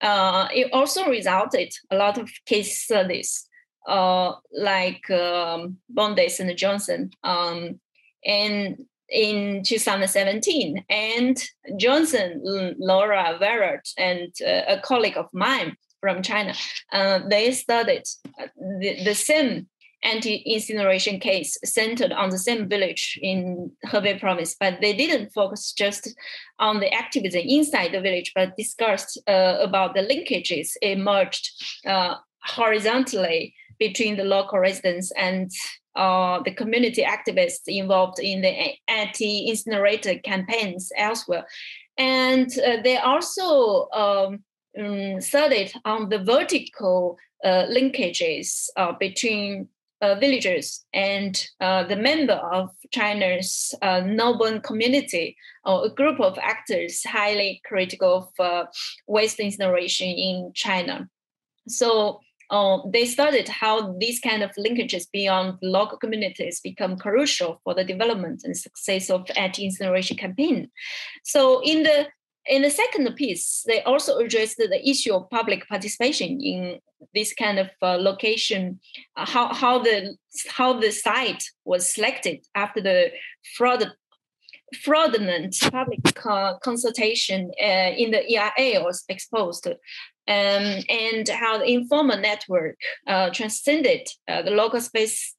[0.00, 3.46] uh, it also resulted a lot of case studies,
[3.86, 7.10] uh, like um, Bondes and Johnson.
[7.22, 7.78] Um,
[8.24, 10.84] and in 2017.
[10.88, 11.42] And
[11.78, 12.40] Johnson,
[12.78, 16.54] Lora-Wainwright, and uh, a colleague of mine from China,
[16.92, 18.04] uh, they studied
[18.40, 18.46] uh,
[18.80, 19.68] the, the same
[20.02, 26.14] anti-incineration case centered on the same village in Hebei province, but they didn't focus just
[26.58, 31.50] on the activism inside the village, but discussed uh, about the linkages emerged
[31.86, 32.14] uh,
[32.44, 35.50] horizontally between the local residents and
[35.96, 38.54] uh, the community activists involved in the
[38.88, 41.46] anti-incinerator campaigns elsewhere.
[41.98, 44.44] And uh, they also um,
[44.78, 49.68] um, studied on the vertical uh, linkages uh, between
[50.02, 57.02] uh, villagers and the member of China's uh, Northern community, or a group of actors
[57.04, 58.68] highly critical of
[59.06, 61.08] waste incineration in China.
[61.68, 67.74] So uh, they studied how these kind of linkages beyond local communities become crucial for
[67.74, 70.70] the development and success of anti-incineration campaign.
[71.24, 72.06] So in the
[72.48, 76.78] in the second piece, they also addressed the issue of public participation in
[77.12, 78.78] this kind of uh, location,
[79.16, 80.16] uh, how, how the
[80.48, 83.10] how the site was selected after the
[83.56, 83.92] fraud
[84.82, 86.00] fraudulent public
[86.62, 89.74] consultation uh, in the EIA was exposed, um,
[90.28, 92.76] and how the informal network
[93.06, 95.34] uh, transcended uh, the local space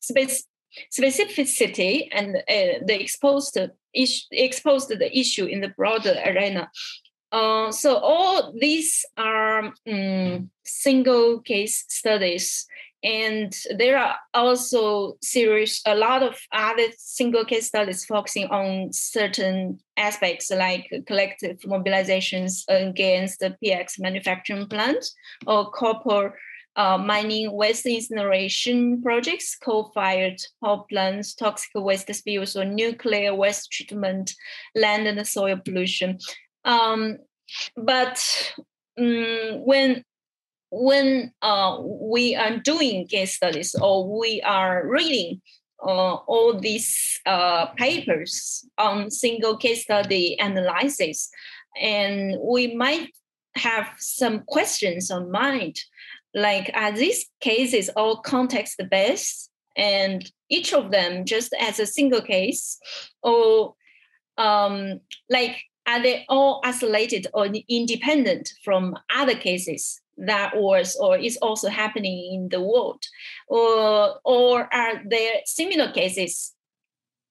[0.00, 0.44] space
[0.90, 3.58] specificity and uh, the exposed
[3.94, 6.70] exposed the issue in the broader arena.
[7.30, 12.66] Uh, so all these are um, single case studies,
[13.02, 19.80] and there are also series a lot of other single case studies focusing on certain
[19.96, 25.04] aspects like collective mobilizations against the PX manufacturing plant
[25.46, 26.38] or copper
[26.76, 34.32] uh, mining waste incineration projects, coal-fired power plants, toxic waste spills, or nuclear waste treatment,
[34.74, 36.18] land and soil pollution.
[36.64, 37.18] Um,
[37.76, 38.54] but
[38.98, 40.04] um, when
[40.72, 45.40] when uh, we are doing case studies or we are reading
[45.84, 51.30] uh, all these uh, papers on single case study analysis,
[51.80, 53.10] and we might
[53.54, 55.76] have some questions on mind
[56.34, 59.50] like are these cases all context based?
[59.76, 62.78] And each of them just as a single case?
[63.22, 63.74] Or
[64.38, 65.56] um, like
[65.86, 72.34] are they all isolated or independent from other cases that was or is also happening
[72.34, 73.04] in the world.
[73.48, 76.54] Or or are there similar cases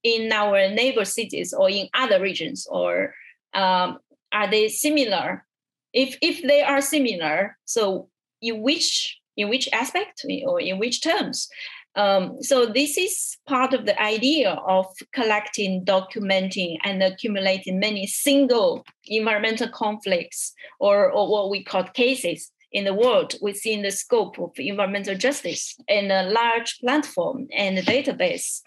[0.03, 2.67] in our neighbor cities or in other regions?
[2.69, 3.13] Or
[3.53, 3.99] um,
[4.31, 5.45] are they similar?
[5.93, 8.09] If if they are similar so
[8.41, 11.49] in which in which aspect or in which terms.
[11.95, 18.85] Um, so this is part of the idea of collecting, documenting, and accumulating many single
[19.07, 24.51] environmental conflicts or, or what we call cases in the world within the scope of
[24.57, 28.61] environmental justice and a large platform and database.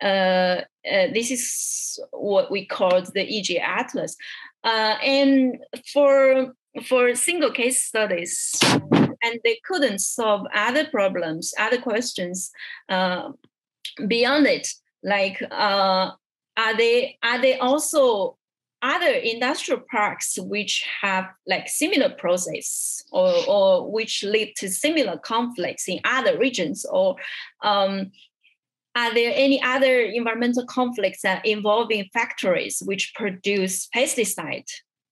[0.00, 4.16] Uh, uh, this is what we call the EJ Atlas.
[4.64, 5.58] Uh, and
[5.92, 6.54] for
[6.86, 8.58] for single case studies,
[9.22, 12.50] and they couldn't solve other problems, other questions
[12.88, 13.30] uh,
[14.06, 14.68] beyond it.
[15.02, 16.12] Like, uh,
[16.56, 18.36] are they are they also
[18.82, 25.88] other industrial parks which have like similar process or, or which lead to similar conflicts
[25.88, 27.16] in other regions or
[27.62, 28.10] um,
[28.94, 34.68] are there any other environmental conflicts that involving factories which produce pesticide?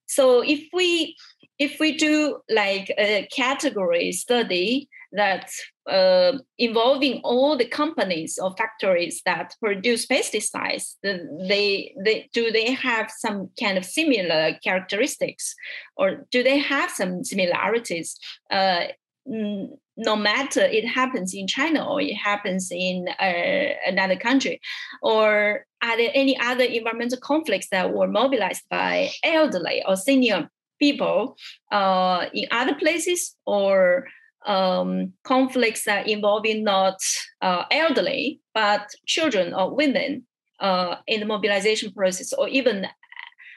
[0.06, 1.16] So if we
[1.58, 5.50] if we do like a category study that
[5.88, 13.10] uh, involving all the companies or factories that produce pesticides, they, they do they have
[13.10, 15.54] some kind of similar characteristics,
[15.96, 18.18] or do they have some similarities?
[18.50, 18.84] Uh,
[19.26, 24.60] no matter it happens in China or it happens in uh, another country,
[25.02, 30.48] or are there any other environmental conflicts that were mobilized by elderly or senior
[30.80, 31.36] people
[31.70, 33.36] uh, in other places?
[33.46, 34.06] Or
[34.46, 36.98] um, conflicts that involving not
[37.42, 40.26] uh, elderly but children or women
[40.60, 42.86] uh, in the mobilization process or even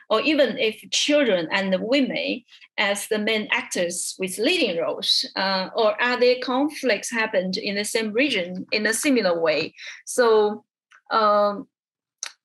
[0.09, 2.43] or even if children and women
[2.77, 7.85] as the main actors with leading roles uh, or are there conflicts happened in the
[7.85, 9.73] same region in a similar way.
[10.05, 10.65] So
[11.09, 11.67] um,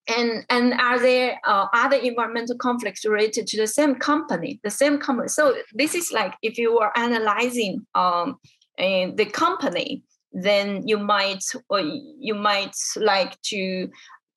[0.09, 4.99] and and are there uh, other environmental conflicts related to the same company the same
[4.99, 8.37] company so this is like if you are analyzing um,
[8.79, 10.03] the company
[10.33, 13.89] then you might or you might like to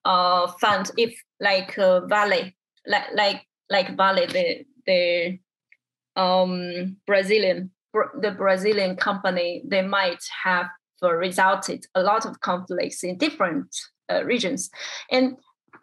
[0.04, 0.50] uh,
[0.96, 2.52] if like uh, Vale,
[2.86, 5.38] like like like Vale, the the
[6.16, 7.70] um, Brazilian
[8.20, 10.66] the Brazilian company, they might have
[11.02, 13.74] resulted a lot of conflicts in different
[14.10, 14.70] uh, regions.
[15.10, 15.36] And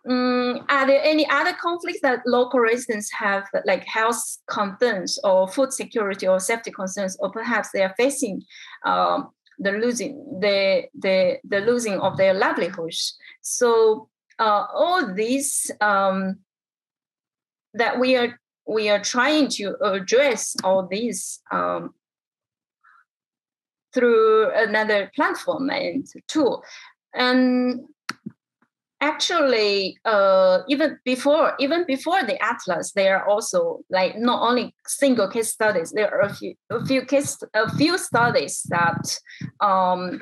[0.08, 5.74] um, are there any other conflicts that local residents have, like health concerns or food
[5.74, 8.44] security or safety concerns, or perhaps they are facing
[8.86, 13.18] um, the losing the, the the losing of their livelihoods?
[13.42, 16.40] So uh, all these um,
[17.74, 21.94] that we are we are trying to address all these um,
[23.94, 26.64] through another platform and tool.
[27.14, 27.82] And
[29.02, 35.30] actually, uh, even before even before the atlas, there are also like not only single
[35.30, 35.92] case studies.
[35.92, 39.20] There are a few a few case a few studies that
[39.62, 40.22] um,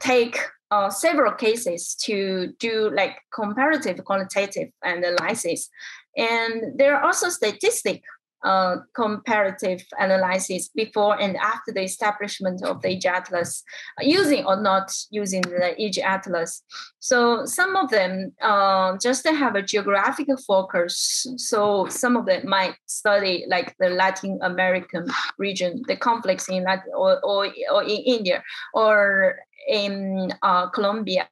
[0.00, 0.38] take
[0.70, 5.68] uh, several cases to do like comparative qualitative analysis.
[6.16, 8.06] And there are also statistics
[8.44, 13.62] uh, comparative analysis before and after the establishment of the EJ Atlas,
[14.00, 16.62] using or not using the EJ Atlas.
[16.98, 21.26] So some of them uh, just have a geographical focus.
[21.36, 25.06] So some of them might study like the Latin American
[25.38, 28.42] region, the conflicts in Latin or, or, or in India
[28.74, 29.38] or
[29.68, 31.28] in uh, Colombia.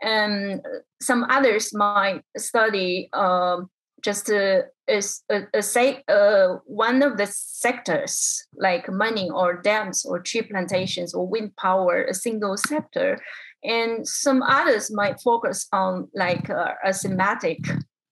[0.00, 0.62] And
[1.00, 3.68] some others might study um,
[4.02, 4.30] just
[4.88, 10.42] is a, a say uh, one of the sectors like mining or dams or tree
[10.42, 13.18] plantations or wind power a single sector.
[13.62, 17.58] And some others might focus on like uh, a thematic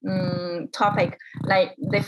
[0.09, 2.05] um, topic like the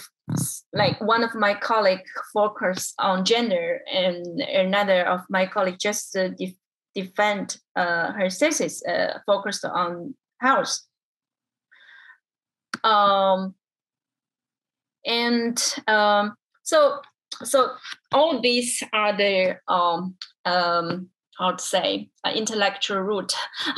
[0.72, 6.28] like one of my colleague focused on gender and another of my colleague just uh,
[6.28, 6.54] def-
[6.94, 10.80] defend uh, her thesis uh, focused on health
[12.84, 13.54] um,
[15.08, 17.00] and um, so
[17.44, 17.70] so
[18.12, 23.32] all these are the um, um, how to say uh, intellectual root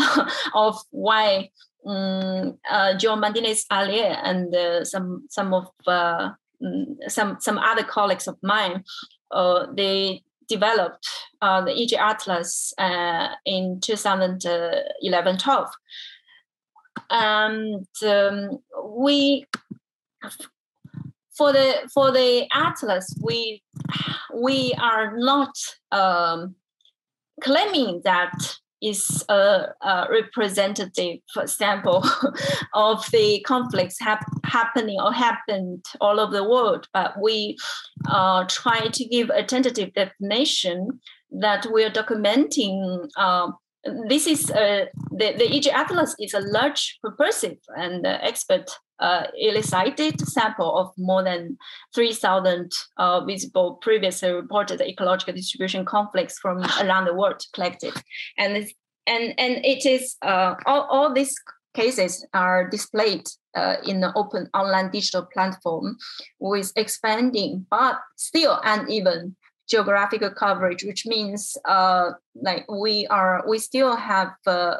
[0.55, 1.51] of why
[1.87, 6.31] um, uh, Joan Martínez Alier and uh, some some of uh,
[6.63, 8.85] mm, some some other colleagues of mine
[9.31, 11.09] uh, they developed
[11.41, 15.71] uh, the EJ Atlas uh, in 2011-12
[17.11, 19.47] and um, we
[21.41, 23.63] for the for the atlas we
[24.35, 25.55] we are not
[25.91, 26.55] um,
[27.41, 28.35] claiming that
[28.83, 32.05] is a, a, representative sample
[32.75, 37.59] of the conflicts hap- happening or happened all over the world, but we
[38.09, 40.89] uh, try to give a tentative definition
[41.31, 43.51] that we're documenting uh,
[43.85, 49.27] this is uh, the, the EJ Atlas is a large purposive and uh, expert uh,
[49.39, 51.57] elicited sample of more than
[51.95, 57.95] 3,000 uh, visible previously reported ecological distribution conflicts from around the world collected.
[58.37, 58.57] And,
[59.07, 61.35] and, and it is uh, all, all these
[61.73, 65.97] cases are displayed uh, in the open online digital platform
[66.39, 69.37] with expanding but still uneven
[69.71, 74.77] geographical coverage, which means uh, like we are we still have uh,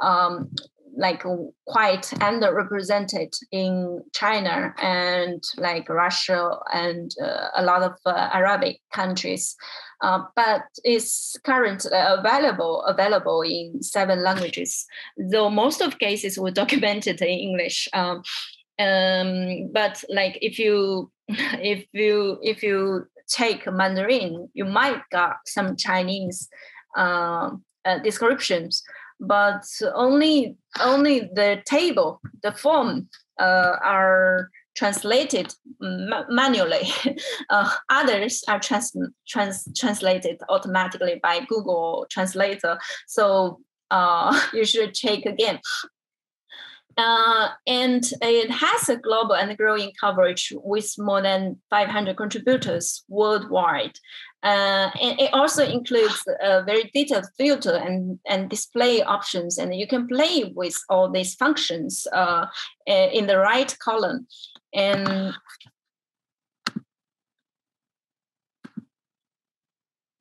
[0.00, 0.50] um,
[0.96, 1.24] like
[1.66, 9.56] quite underrepresented in China and like Russia and uh, a lot of uh, Arabic countries,
[10.02, 14.86] uh, but it's currently available available in seven languages.
[15.16, 17.88] Though most of cases were documented in English.
[17.92, 18.22] Um,
[18.78, 25.76] um, but like if you if you if you take Mandarin, you might got some
[25.76, 26.48] Chinese
[26.96, 27.50] uh,
[27.84, 28.82] uh, descriptions,
[29.20, 29.64] but
[29.94, 33.08] only only the table, the form
[33.40, 36.88] uh, are translated ma- manually.
[37.50, 38.96] Uh, others are trans-
[39.28, 42.78] trans- translated automatically by Google Translator.
[43.06, 43.60] So
[43.90, 45.60] uh, you should check again.
[46.96, 53.98] Uh, and it has a global and growing coverage with more than 500 contributors worldwide.
[54.42, 59.86] Uh, and it also includes a very detailed filter and, and display options, and you
[59.86, 62.46] can play with all these functions uh,
[62.86, 64.26] in the right column.
[64.74, 65.32] And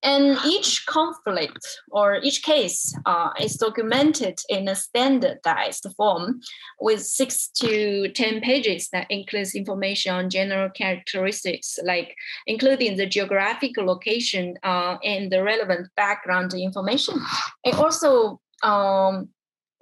[0.04, 6.42] And each conflict or each case uh, is documented in a standardized form
[6.80, 12.16] with six to 10 pages that includes information on general characteristics, like
[12.48, 17.16] including the geographic location uh, and the relevant background information.
[17.64, 19.30] It also um,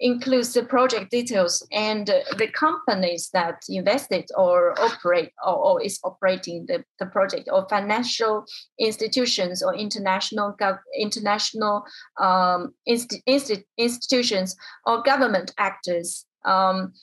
[0.01, 6.65] includes the project details and the companies that invested or operate or, or is operating
[6.65, 8.43] the, the project or financial
[8.79, 10.55] institutions or international
[10.99, 11.85] international
[12.19, 16.25] um, inst- inst- institutions or government actors.
[16.45, 16.93] Um,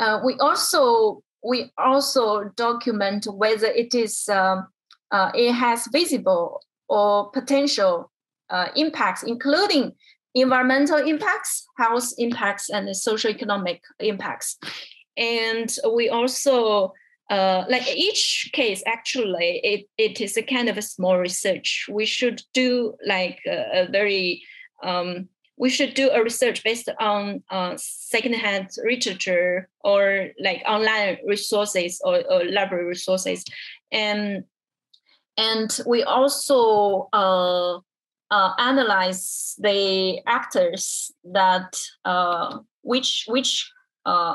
[0.00, 4.66] uh, we also we also document whether it is um,
[5.10, 8.10] uh, it has visible or potential
[8.50, 9.92] uh, impacts, including
[10.34, 14.58] environmental impacts, health impacts, and social economic impacts.
[15.16, 16.92] And we also
[17.30, 22.04] uh, like each case actually it, it is a kind of a small research we
[22.04, 24.42] should do like a, a very
[24.82, 32.00] um, we should do a research based on uh, secondhand literature or like online resources
[32.04, 33.44] or, or library resources
[33.90, 34.44] and
[35.36, 37.78] and we also uh,
[38.34, 41.70] uh, analyze the actors that
[42.04, 43.70] uh, which which
[44.06, 44.34] uh,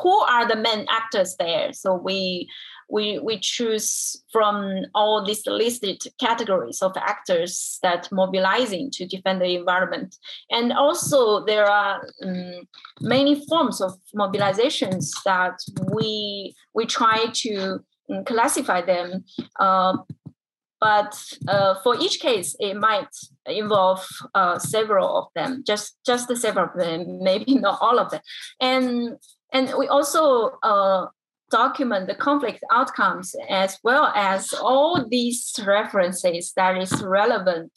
[0.00, 1.72] who are the main actors there.
[1.72, 2.48] So we
[2.88, 4.54] we we choose from
[4.94, 10.16] all these listed categories of actors that mobilizing to defend the environment,
[10.50, 12.66] and also there are um,
[13.00, 15.58] many forms of mobilizations that
[15.94, 17.78] we we try to
[18.10, 19.24] um, classify them
[19.60, 19.96] uh,
[20.82, 21.14] but
[21.46, 23.14] uh, for each case, it might
[23.46, 24.04] involve
[24.34, 28.20] uh, several of them, just just several of them, maybe not all of them,
[28.60, 29.16] and
[29.52, 31.06] and we also uh,
[31.52, 37.72] document the conflict outcomes as well as all these references that is relevant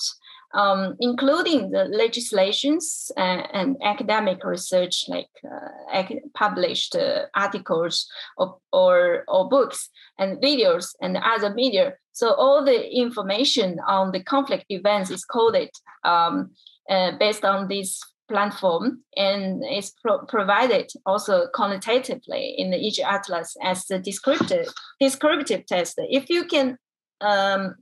[0.56, 6.04] um, including the legislations and, and academic research, like uh,
[6.34, 11.96] published uh, articles or, or, or, books and videos and other media.
[12.16, 15.70] So all the information on the conflict events is coded
[16.06, 16.52] um,
[16.90, 23.58] uh, based on this platform and is pro- provided also quantitatively in the EJ Atlas
[23.62, 25.96] as the descriptive descriptive test.
[25.98, 26.78] If you can
[27.20, 27.76] um,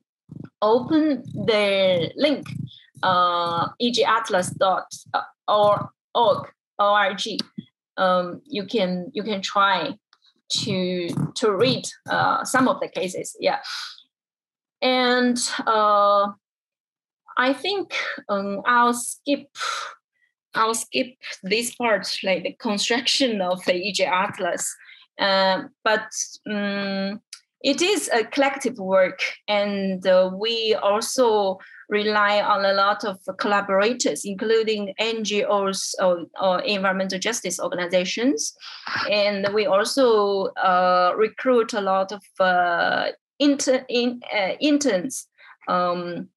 [0.63, 2.47] open the link
[3.03, 6.47] uh, ejatlas.org org
[7.97, 9.95] um, you can you can try
[10.49, 13.59] to to read uh, some of the cases yeah
[14.83, 16.27] and uh,
[17.37, 17.95] i think
[18.29, 19.47] um, i'll skip
[20.55, 24.75] i'll skip this part like the construction of the EJ atlas.
[25.19, 26.09] Uh, but
[26.49, 27.21] um,
[27.61, 34.25] it is a collective work, and uh, we also rely on a lot of collaborators,
[34.25, 38.53] including NGOs or, or environmental justice organizations,
[39.09, 43.09] and we also uh, recruit a lot of uh,
[43.39, 45.27] inter, in, uh, interns.
[45.67, 46.29] Um,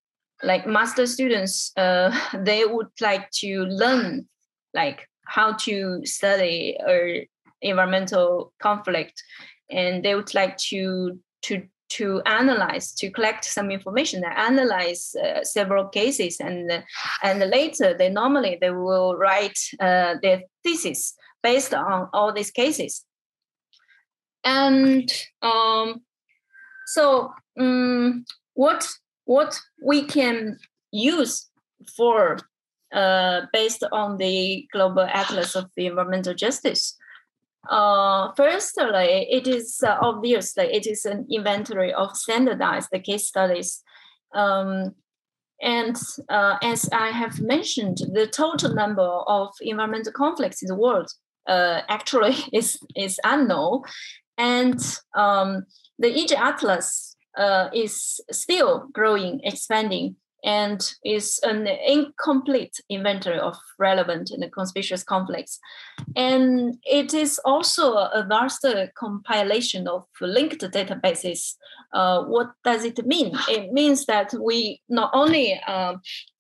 [0.43, 4.29] like master students, uh, they would like to learn
[4.75, 7.23] like how to study or
[7.63, 9.23] environmental conflict
[9.71, 15.43] and they would like to to to analyze to collect some information and analyze uh,
[15.45, 16.85] several cases and
[17.23, 23.05] and later they normally they will write uh, their thesis based on all these cases
[24.45, 26.03] and um,
[26.87, 28.25] so um,
[28.55, 28.89] what
[29.25, 30.59] what we can
[30.93, 31.49] use
[31.97, 32.39] for
[32.93, 36.97] uh, based on the global atlas of the environmental justice
[37.69, 43.83] uh, firstly, it is uh, obviously it is an inventory of standardized case studies.
[44.35, 44.95] Um,
[45.61, 45.97] and
[46.29, 51.11] uh, as I have mentioned, the total number of environmental conflicts in the world
[51.49, 53.83] uh, actually is, is unknown.
[54.39, 54.81] And
[55.17, 55.65] um,
[55.99, 64.31] the EJ Atlas uh, is still growing, expanding and is an incomplete inventory of relevant
[64.31, 65.59] and conspicuous conflicts.
[66.15, 68.65] And it is also a vast
[68.97, 71.55] compilation of linked databases.
[71.93, 73.33] Uh, what does it mean?
[73.49, 75.95] It means that we not only uh,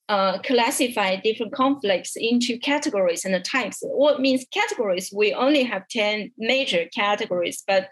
[0.08, 3.78] uh, classify different conflicts into categories and types.
[3.82, 5.12] What means categories?
[5.12, 7.88] We only have 10 major categories, but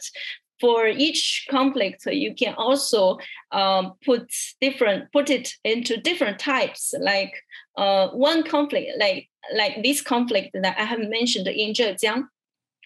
[0.61, 3.19] for each conflict, you can also
[3.53, 4.31] um, put
[4.61, 6.95] different put it into different types.
[6.99, 7.33] Like
[7.77, 12.25] uh, one conflict, like like this conflict that I have mentioned in Zhejiang,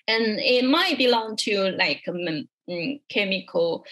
[0.06, 3.84] and it might belong to like um, mm, chemical.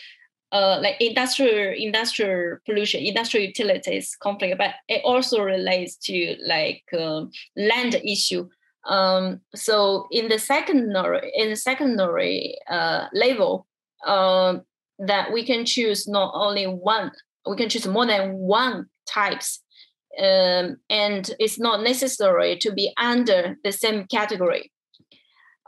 [0.52, 7.24] Uh, like industrial industrial pollution, industrial utilities conflict, but it also relates to like uh,
[7.56, 8.48] land issue.
[8.89, 13.66] Um, so in the secondary in the secondary uh, level,
[14.07, 14.59] uh,
[14.99, 17.11] that we can choose not only one,
[17.49, 19.61] we can choose more than one types.
[20.18, 24.72] um, and it's not necessary to be under the same category.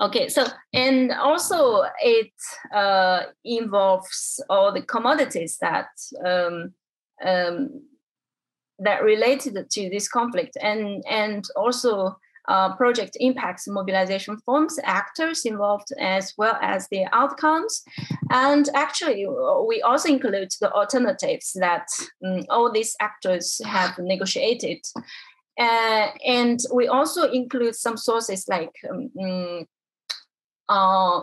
[0.00, 2.30] Okay, so and also it
[2.72, 5.88] uh, involves all the commodities that
[6.24, 6.72] um,
[7.24, 7.82] um,
[8.78, 12.16] that related to this conflict, and and also
[12.48, 17.82] uh, project impacts mobilization forms, actors involved, as well as the outcomes.
[18.30, 19.26] And actually,
[19.66, 21.86] we also include the alternatives that
[22.24, 24.78] um, all these actors have negotiated.
[25.60, 29.66] Uh, and we also include some sources like um,
[30.68, 31.22] uh,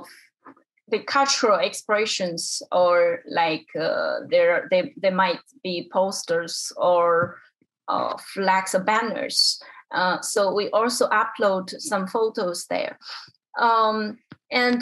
[0.89, 7.37] the cultural expressions or like uh, there they, there might be posters or
[7.87, 9.59] uh, flags or banners
[9.91, 12.97] uh, so we also upload some photos there.
[13.59, 14.17] Um,
[14.51, 14.81] and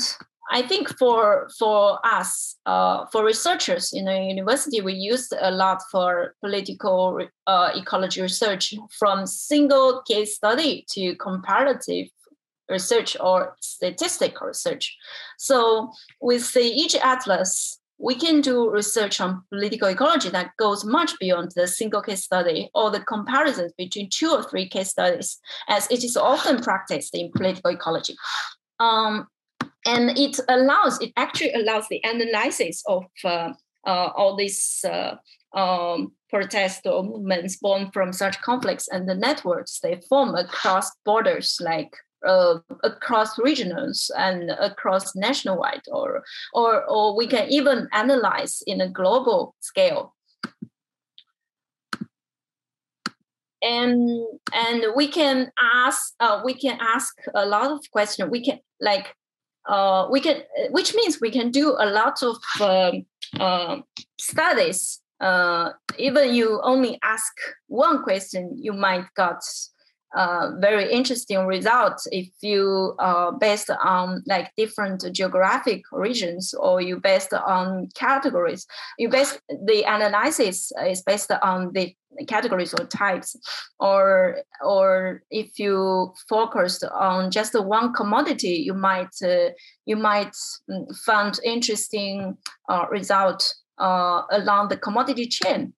[0.51, 5.81] I think for for us, uh, for researchers in the university, we use a lot
[5.91, 12.07] for political uh, ecology research, from single case study to comparative
[12.69, 14.95] research or statistical research.
[15.37, 15.91] So
[16.21, 21.53] with the EJ atlas, we can do research on political ecology that goes much beyond
[21.55, 25.39] the single case study or the comparisons between two or three case studies,
[25.69, 28.15] as it is often practiced in political ecology.
[28.81, 29.27] Um,
[29.85, 33.53] and it allows, it actually allows the analysis of uh,
[33.87, 35.15] uh, all these uh,
[35.57, 41.57] um, protests or movements born from such conflicts and the networks they form across borders
[41.61, 41.93] like
[42.25, 48.89] uh, across regionals and across nationwide, or, or, or we can even analyze in a
[48.89, 50.13] global scale.
[53.65, 58.29] And and we can ask uh, we can ask a lot of questions.
[58.29, 59.15] We can like
[59.69, 63.05] uh, we can which means we can do a lot of um,
[63.39, 63.77] uh,
[64.19, 64.99] studies.
[65.21, 67.31] Uh, even you only ask
[67.67, 69.39] one question, you might got
[70.15, 76.99] uh, very interesting results if you uh, based on like different geographic regions or you
[76.99, 78.67] based on categories.
[78.99, 81.95] You base the analysis is based on the
[82.27, 83.35] categories or types.
[83.79, 89.49] Or or if you focused on just one commodity you might uh,
[89.85, 90.35] you might
[90.69, 92.37] mm, find interesting
[92.69, 95.73] uh, result uh, along the commodity chain.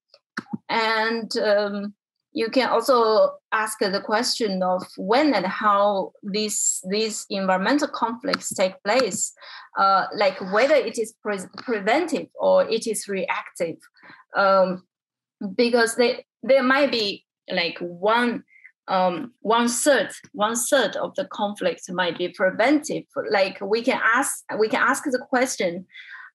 [0.68, 1.94] And um,
[2.36, 8.76] you can also ask the question of when and how these these environmental conflicts take
[8.84, 9.34] place,
[9.80, 13.78] uh, like whether it is pre- preventive or it is reactive,
[14.36, 14.84] um,
[15.56, 18.44] because they, there might be like one
[18.90, 23.06] um, one third one third of the conflict might be preventive.
[23.32, 25.86] Like we can ask we can ask the question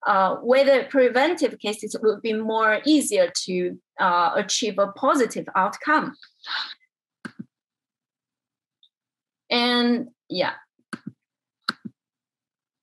[0.06, 6.16] uh, whether preventive cases would be more easier to uh, achieve a positive outcome.
[9.50, 10.52] And yeah.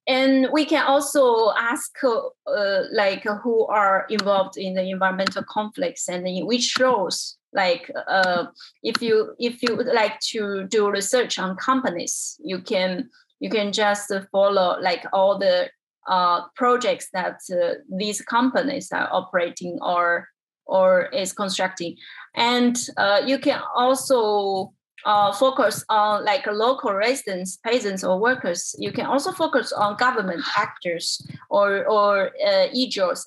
[0.08, 6.26] And we can also ask uh, like who are involved in the environmental conflicts and
[6.26, 8.46] in which roles like uh,
[8.84, 13.10] if you if you would like to do research on companies you can
[13.40, 15.70] you can just follow like all the
[16.08, 20.28] uh, projects that uh, these companies are operating or
[20.66, 21.96] or is constructing.
[22.36, 24.74] And uh, you can also
[25.06, 28.76] uh, focus on like local residents peasants or workers.
[28.78, 32.68] You can also focus on government actors or or uh,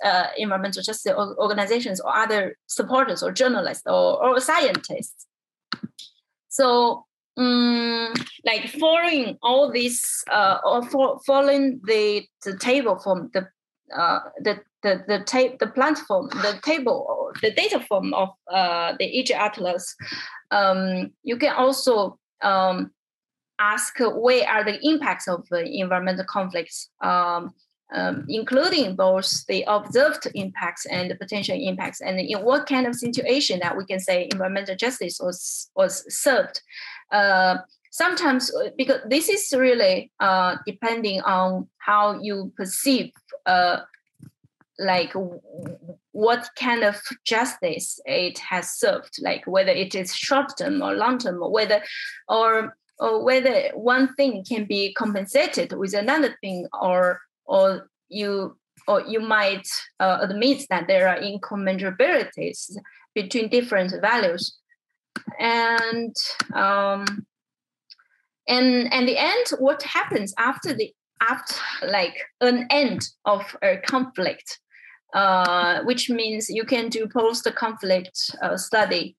[0.04, 5.26] uh, environmental justice organizations or other supporters or journalists or, or scientists.
[6.48, 7.06] So
[7.40, 8.12] um,
[8.44, 13.48] like following all these uh, or for, following the, the table from the
[13.96, 19.04] uh, the the the, ta- the platform, the table, the data form of uh, the
[19.04, 19.94] EJ Atlas,
[20.50, 22.90] um, you can also um,
[23.58, 27.52] ask where are the impacts of the environmental conflicts, um,
[27.92, 32.94] um, including both the observed impacts and the potential impacts, and in what kind of
[32.94, 36.62] situation that we can say environmental justice was was served
[37.12, 37.58] uh,
[37.90, 43.12] sometimes uh, because this is really uh, depending on how you perceive
[43.46, 43.80] uh,
[44.78, 45.12] like
[46.12, 51.18] what kind of justice it has served like whether it is short term or long
[51.18, 51.82] term or whether
[52.28, 58.56] or or whether one thing can be compensated with another thing or or you
[58.88, 59.68] or you might
[60.00, 62.76] uh, admit that there are incommensurabilities
[63.14, 64.59] between different values
[65.38, 66.14] and
[66.54, 67.26] um,
[68.48, 71.54] and and the end what happens after the after
[71.86, 74.58] like an end of a conflict
[75.14, 79.16] uh, which means you can do post conflict uh, study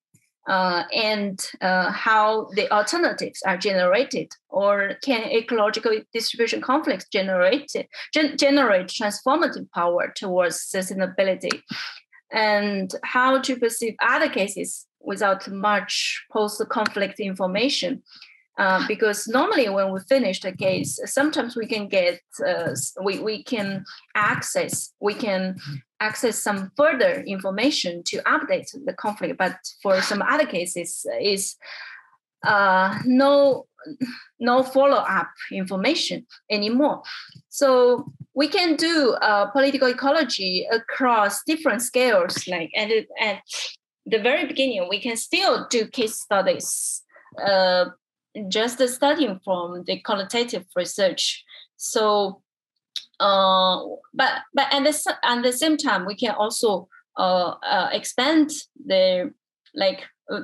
[0.48, 7.72] uh, and uh, how the alternatives are generated, or can ecological distribution conflicts generate
[8.14, 11.62] gen- generate transformative power towards sustainability,
[12.32, 18.04] and how to perceive other cases without much post-conflict information.
[18.58, 23.44] Uh, because normally when we finish the case, sometimes we can get uh, we we
[23.44, 23.84] can
[24.14, 25.56] access we can
[26.00, 29.38] access some further information to update the conflict.
[29.38, 31.56] But for some other cases, is
[32.46, 33.68] uh, no
[34.40, 37.02] no follow up information anymore.
[37.50, 42.48] So we can do uh, political ecology across different scales.
[42.48, 42.90] Like at,
[43.20, 43.42] at
[44.06, 47.02] the very beginning, we can still do case studies.
[47.42, 47.86] Uh,
[48.48, 51.44] just studying from the qualitative research.
[51.76, 52.42] So
[53.22, 56.88] uh, but but at the at the same time, we can also
[57.18, 58.50] uh, uh, expand
[58.86, 59.32] the
[59.76, 60.42] like uh,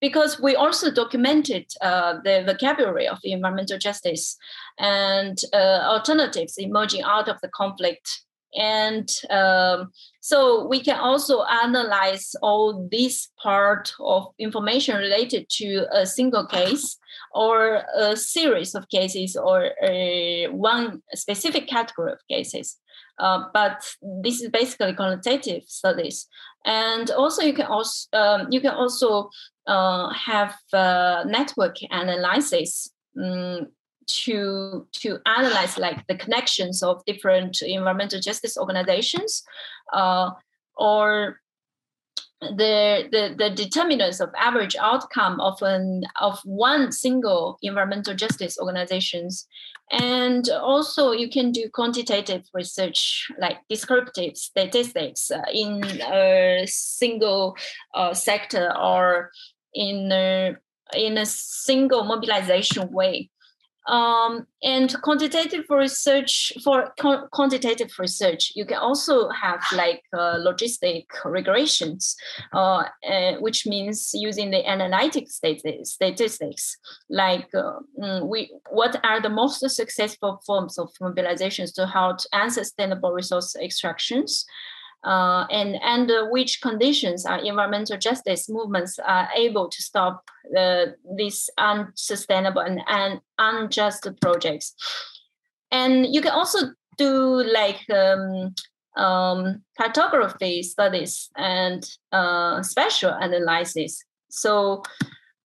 [0.00, 4.36] because we also documented uh, the vocabulary of environmental justice
[4.78, 8.22] and uh, alternatives emerging out of the conflict
[8.56, 9.90] and um,
[10.20, 16.98] so we can also analyze all this part of information related to a single case
[17.34, 22.78] or a series of cases or a one specific category of cases.
[23.18, 23.84] Uh, but
[24.22, 26.26] this is basically quantitative studies.
[26.64, 29.30] And also you can also um, you can also
[29.66, 32.90] uh, have uh, network analysis
[33.22, 33.68] um,
[34.08, 39.44] to to analyze like the connections of different environmental justice organizations
[39.92, 40.30] uh,
[40.76, 41.40] or
[42.40, 49.46] the, the the determinants of average outcome of an of one single environmental justice organizations.
[49.90, 57.56] And also you can do quantitative research like descriptive statistics uh, in a single
[57.94, 59.30] uh, sector or
[59.74, 60.56] in a,
[60.94, 63.30] in a single mobilization way
[63.88, 66.92] um, and quantitative research for
[67.32, 72.14] quantitative research, you can also have like uh, logistic regressions,
[72.52, 76.76] uh, uh, which means using the analytic statistics,
[77.08, 83.12] like uh, mm, we what are the most successful forms of mobilizations to halt unsustainable
[83.12, 84.44] resource extractions
[85.04, 90.86] uh, and under which conditions are environmental justice movements are able to stop uh,
[91.16, 94.74] these unsustainable and, and unjust projects.
[95.70, 96.58] And you can also
[96.96, 98.54] do like um,
[98.96, 104.04] um, cartography studies and uh, spatial analysis.
[104.30, 104.82] So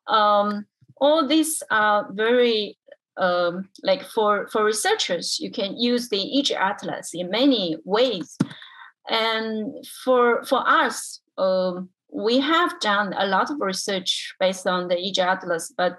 [0.07, 0.65] um,
[0.97, 2.77] all these are very
[3.17, 8.37] um, like for for researchers, you can use the EJ Atlas in many ways.
[9.09, 14.95] And for for us, um, we have done a lot of research based on the
[14.95, 15.97] EJ Atlas, but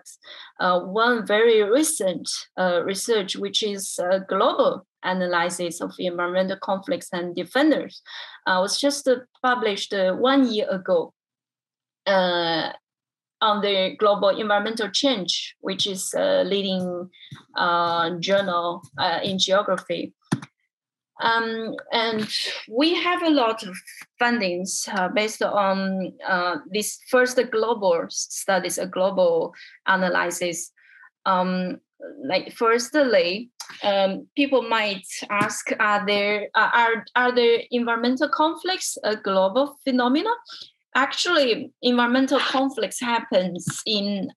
[0.60, 7.34] uh, one very recent uh, research, which is a global analysis of environmental conflicts and
[7.34, 8.00] defenders,
[8.46, 9.08] uh, was just
[9.42, 11.12] published uh, one year ago
[12.06, 12.70] uh,
[13.40, 17.10] on the Global Environmental Change, which is a leading
[17.56, 18.82] uh, journal
[19.22, 20.14] in geography.
[21.20, 22.28] Um, and
[22.68, 23.76] we have a lot of
[24.20, 29.54] fundings uh, based on uh, this first global studies, a global
[29.86, 30.72] analysis.
[31.24, 31.80] Um,
[32.24, 33.50] like firstly,
[33.82, 40.34] um, people might ask, are there uh, are are there environmental conflicts a global phenomenon?
[40.94, 44.30] Actually, environmental conflicts happens in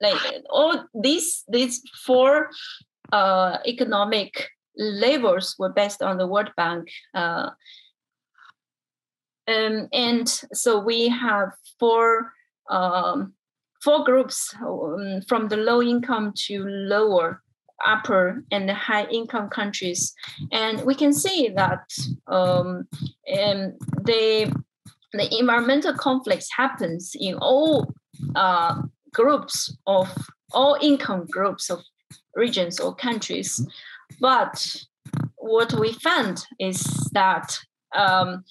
[0.00, 0.16] like
[0.48, 2.50] all these these four
[3.12, 6.88] uh, economic labels were based on the World Bank.
[7.14, 7.50] Uh,
[9.48, 12.32] um, and so we have four
[12.68, 13.34] um,
[13.82, 17.42] four groups um, from the low income to lower
[17.86, 20.14] upper and high income countries
[20.52, 21.82] and we can see that
[22.26, 22.86] um,
[23.24, 24.54] the
[25.12, 27.92] the environmental conflicts happens in all
[28.36, 30.08] uh, groups of
[30.52, 31.80] all income groups of
[32.36, 33.66] regions or countries
[34.20, 34.76] but
[35.36, 36.82] what we found is
[37.12, 37.58] that
[37.94, 38.44] um,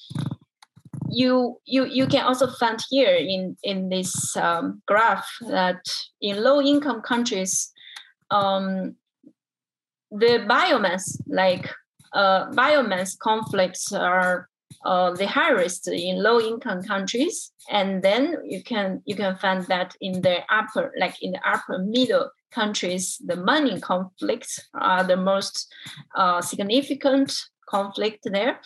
[1.09, 5.81] you you you can also find here in in this um, graph that
[6.21, 7.71] in low income countries
[8.31, 8.95] um,
[10.11, 11.69] the biomass like
[12.13, 14.49] uh, biomass conflicts are
[14.85, 17.51] uh, the highest in low income countries.
[17.69, 21.79] And then you can you can find that in the upper like in the upper
[21.79, 25.73] middle countries, the mining conflicts are the most
[26.15, 27.33] uh, significant
[27.67, 28.59] conflict there.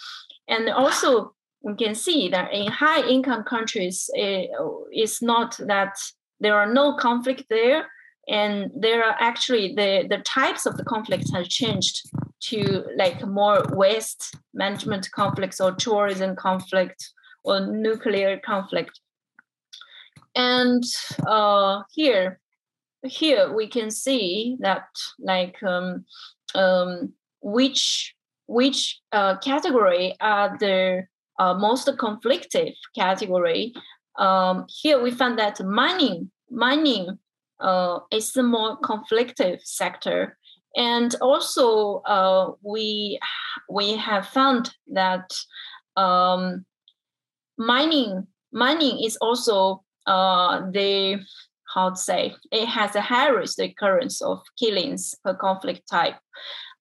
[0.47, 4.49] And also we can see that in high income countries, it,
[4.91, 5.95] it's not that
[6.39, 7.87] there are no conflict there,
[8.27, 12.01] and there are actually the, the types of the conflicts have changed
[12.41, 17.11] to like more waste management conflicts or tourism conflict
[17.43, 18.99] or nuclear conflict.
[20.35, 20.83] And
[21.27, 22.39] uh, here,
[23.03, 24.87] here we can see that
[25.19, 26.05] like um,
[26.55, 28.15] um, which
[28.47, 31.03] which uh, category are the
[31.39, 33.73] uh, most conflictive category.
[34.19, 37.17] Um, here we found that mining mining
[37.59, 40.37] uh, is the more conflictive sector,
[40.75, 43.19] and also uh, we
[43.69, 45.33] we have found that
[45.95, 46.65] um,
[47.57, 51.19] mining mining is also uh, the
[51.73, 56.15] how to say it has a high risk occurrence of killings per conflict type.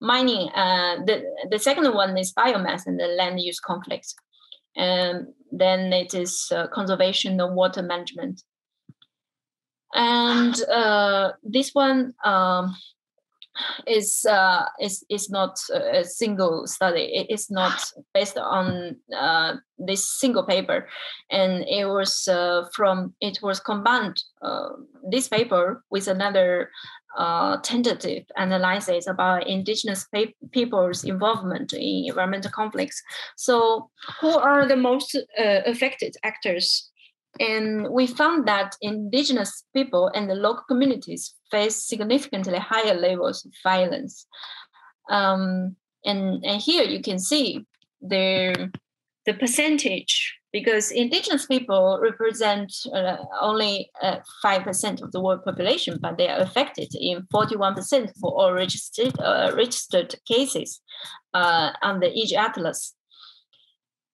[0.01, 4.15] Mining, uh, the the second one is biomass and the land use conflict,
[4.77, 8.43] and then it is uh, conservation and water management.
[9.95, 12.75] And uh, this one um,
[13.87, 17.11] is uh, is is not a single study.
[17.15, 17.73] It is not
[18.15, 20.89] based on uh, this single paper,
[21.31, 24.71] and it was uh, from it was combined uh,
[25.11, 26.71] this paper with another
[27.19, 33.03] uh, tentative analysis about indigenous pe- people's involvement in environmental conflicts.
[33.37, 33.91] So,
[34.21, 36.91] who are the most uh, affected actors
[37.41, 43.53] and we found that indigenous people and the local communities face significantly higher levels of
[43.63, 44.27] violence.
[45.09, 47.65] Um, and, and here you can see
[48.01, 48.71] the,
[49.25, 56.19] the percentage because indigenous people represent uh, only uh, 5% of the world population, but
[56.19, 60.83] they are affected in 41% for all registered, uh, registered cases
[61.33, 62.95] uh, the EJ Atlas.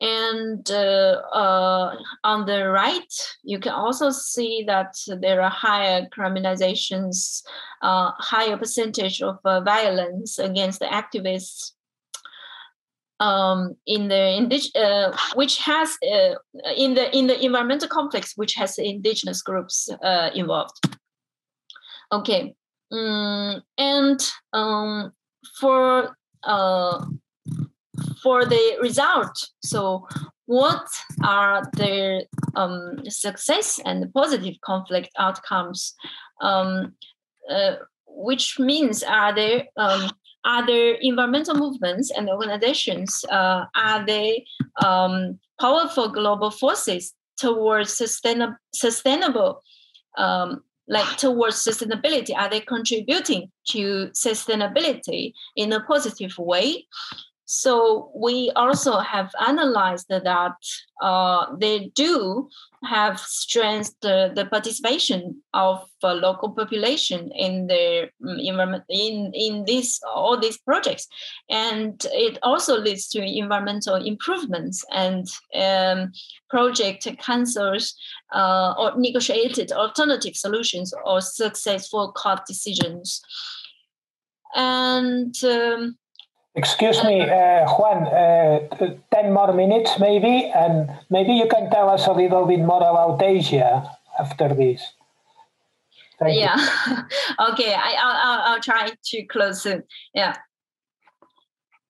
[0.00, 7.42] And uh, uh, on the right, you can also see that there are higher criminalizations,
[7.82, 11.72] uh, higher percentage of uh, violence against the activists
[13.18, 16.34] um, in the indig- uh, which has uh,
[16.76, 19.88] in the in the environmental conflicts, which has indigenous groups
[20.32, 20.78] involved.
[22.12, 22.54] Okay,
[22.92, 24.20] um, and
[24.52, 25.12] um,
[25.58, 26.16] for
[28.22, 30.06] for the result, so
[30.46, 30.86] what
[31.22, 32.24] are the
[32.56, 35.94] um, success and positive conflict outcomes?
[36.40, 36.94] Um,
[37.50, 37.76] uh,
[38.06, 40.10] which means are there um,
[40.44, 44.44] are there environmental movements and organizations uh, are they
[44.84, 49.62] um, powerful global forces towards sustainable sustainable
[50.16, 52.34] um, like towards sustainability?
[52.36, 56.86] Are they contributing to sustainability in a positive way
[57.50, 60.52] so we also have analyzed that
[61.00, 62.46] uh, they do
[62.84, 69.64] have strengthened the, the participation of uh, local population in the mm, environment in in
[69.64, 71.08] this all these projects,
[71.48, 76.12] and it also leads to environmental improvements and um,
[76.50, 77.96] project cancers
[78.34, 83.22] uh, or negotiated alternative solutions or successful court decisions,
[84.54, 85.34] and.
[85.42, 85.96] Um,
[86.58, 88.58] Excuse me, uh, Juan, uh,
[89.14, 93.22] 10 more minutes maybe, and maybe you can tell us a little bit more about
[93.22, 93.88] Asia
[94.18, 94.82] after this.
[96.18, 96.56] Thank yeah.
[97.50, 99.84] okay, I, I'll, I'll try to close soon.
[100.12, 100.34] Yeah.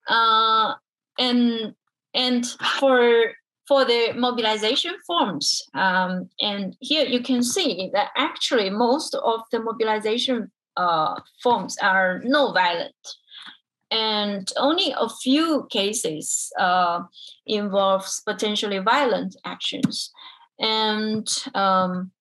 [0.07, 0.75] Uh,
[1.17, 1.73] and
[2.13, 2.45] and
[2.79, 3.33] for
[3.67, 9.59] for the mobilization forms, um, and here you can see that actually most of the
[9.59, 12.95] mobilization uh, forms are no violent
[13.91, 17.01] and only a few cases uh,
[17.45, 20.11] involves potentially violent actions.
[20.59, 22.11] And um,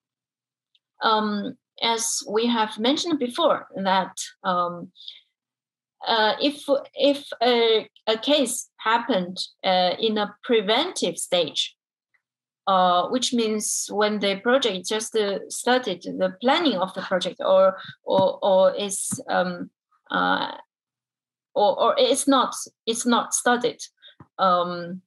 [1.03, 4.93] um, as we have mentioned before, that um,
[6.07, 6.65] uh, if
[6.95, 11.77] if a, a case happened uh, in a preventive stage,
[12.67, 17.77] uh, which means when the project just uh, started, the planning of the project, or
[18.05, 19.71] or or is um,
[20.11, 20.53] uh,
[21.59, 22.55] or, or it's not
[22.87, 23.81] it's not studied
[24.39, 25.03] um,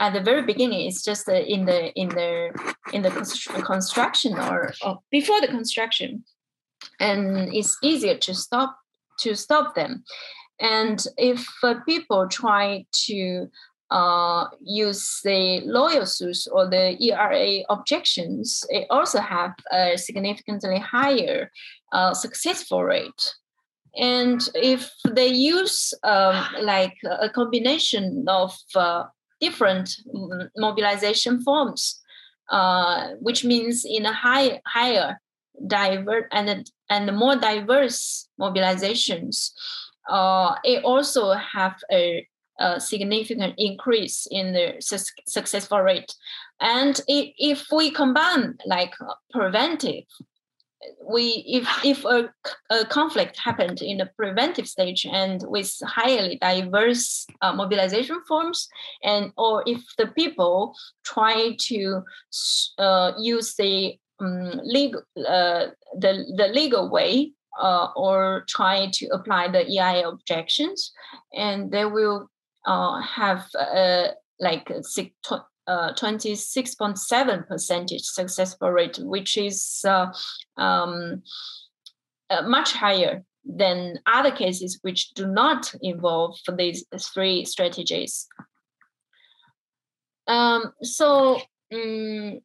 [0.00, 3.10] at the very beginning it's just in the in the in the
[3.64, 6.24] construction or, or before the construction.
[7.00, 8.76] And it's easier to stop
[9.20, 10.04] to stop them.
[10.60, 13.48] And if uh, people try to
[13.90, 21.50] uh, use the loyal suits or the EIA objections, it also have a significantly higher
[21.92, 23.34] uh, successful rate
[23.96, 29.04] and if they use um, like a combination of uh,
[29.40, 29.96] different
[30.56, 32.00] mobilization forms,
[32.50, 35.20] uh, which means in a high, higher
[35.66, 39.52] diverse and and more diverse mobilizations,
[40.08, 42.26] uh, it also have a,
[42.60, 46.14] a, significant increase in the su- successful rate.
[46.60, 48.92] And if, if we combine like
[49.30, 50.04] preventive
[51.06, 52.30] we if if a,
[52.70, 58.68] a, conflict happened in the preventive stage and with highly diverse uh, mobilization forms
[59.02, 60.74] and or if the people
[61.04, 62.02] try to
[62.78, 65.66] uh, use the um, legal uh,
[65.98, 70.92] the the legal way uh, or try to apply the EIA objections
[71.32, 72.28] and they will
[72.66, 74.08] uh, have uh,
[74.40, 74.70] like
[75.66, 80.12] uh, 26.7 percentage successful rate, which is uh,
[80.56, 81.22] um,
[82.30, 88.26] uh, much higher than other cases which do not involve these three strategies.
[90.26, 91.40] Um, so,
[91.72, 92.40] um,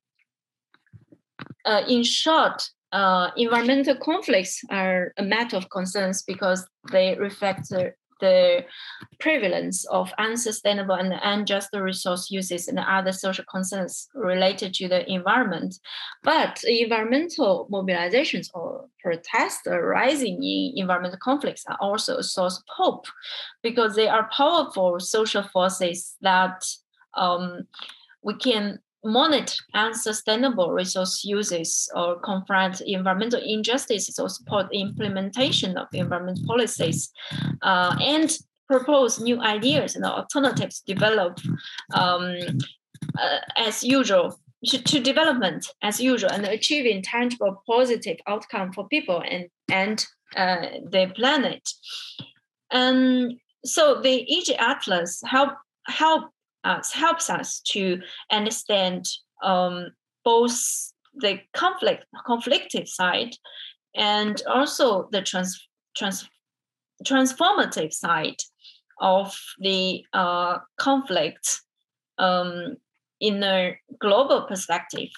[1.87, 8.65] in short, uh, environmental conflicts are a matter of concerns because they reflect the the
[9.19, 15.75] prevalence of unsustainable and unjust resource uses and other social concerns related to the environment.
[16.23, 23.05] But environmental mobilizations or protests arising in environmental conflicts are also a source of hope
[23.63, 26.63] because they are powerful social forces that
[27.15, 27.67] um,
[28.21, 36.45] we can monitor unsustainable resource uses or confront environmental injustices or support implementation of environmental
[36.45, 37.11] policies
[37.61, 38.37] uh, and
[38.67, 41.39] propose new ideas and alternatives develop
[41.93, 42.35] um,
[43.17, 49.47] uh, as usual to, development as usual and achieving tangible positive outcome for people and
[49.71, 51.67] and uh, the planet.
[52.71, 55.51] And so the EJ Atlas help
[55.87, 56.29] help
[56.63, 57.99] uh, helps us to
[58.31, 59.05] understand
[59.43, 59.87] um,
[60.23, 60.59] both
[61.15, 63.35] the conflict conflictive side
[63.95, 66.27] and also the trans, trans
[67.05, 68.37] transformative side
[68.99, 71.61] of the uh, conflict
[72.17, 72.75] um,
[73.19, 75.09] in a global perspective.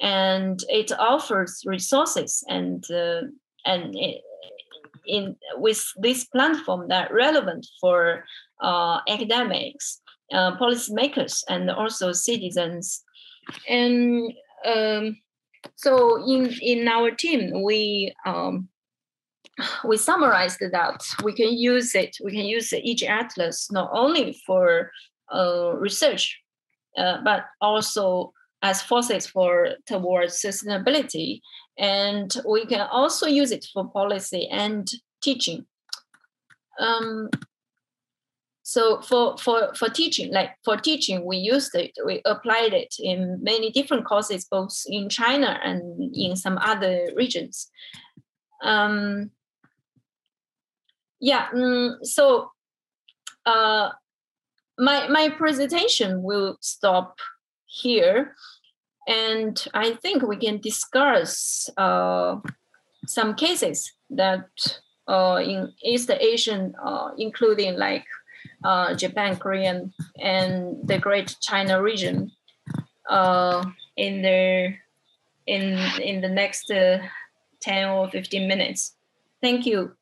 [0.00, 3.22] And it offers resources and uh,
[3.66, 4.22] and it,
[5.06, 8.24] in with this platform that relevant for
[8.62, 10.00] uh, academics
[10.32, 13.02] uh, policymakers and also citizens.
[13.68, 14.32] And
[14.64, 15.16] um,
[15.76, 18.68] so in in our team, we um,
[19.84, 22.16] we summarized that we can use it.
[22.22, 24.90] We can use EJ Atlas not only for
[25.34, 26.40] uh, research,
[26.96, 31.40] uh, but also as forces for towards sustainability,
[31.78, 34.90] and we can also use it for policy and
[35.22, 35.66] teaching.
[36.78, 37.30] Um,
[38.70, 43.42] so for for for teaching like for teaching we used it we applied it in
[43.42, 47.68] many different courses both in china and in some other regions.
[48.62, 49.32] Um,
[51.20, 52.52] yeah um, so
[53.44, 53.90] uh,
[54.78, 57.18] my my presentation will stop
[57.66, 58.36] here.
[59.08, 62.36] And i think we can discuss uh,
[63.06, 64.46] some cases that
[65.08, 68.06] uh, in east asian uh, including like
[68.64, 72.30] uh, Japan, Korean, and the Great China region
[73.08, 73.64] uh,
[73.96, 74.74] in the
[75.46, 76.98] in in the next uh,
[77.60, 78.94] ten or fifteen minutes.
[79.40, 79.96] Thank you.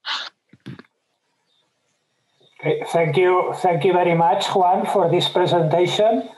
[2.90, 6.28] Thank you, thank you very much, Juan, for this presentation.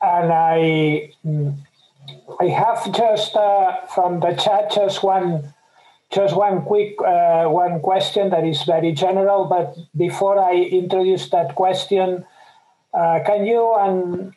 [0.00, 1.12] And I,
[2.40, 5.54] I have just uh, from the chat just one
[6.12, 11.54] just one quick uh, one question that is very general, but before I introduce that
[11.54, 12.24] question,
[12.92, 14.34] uh, can you and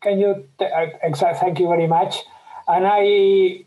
[0.00, 1.40] can you uh, exact?
[1.40, 2.22] Thank you very much.
[2.68, 3.64] And I,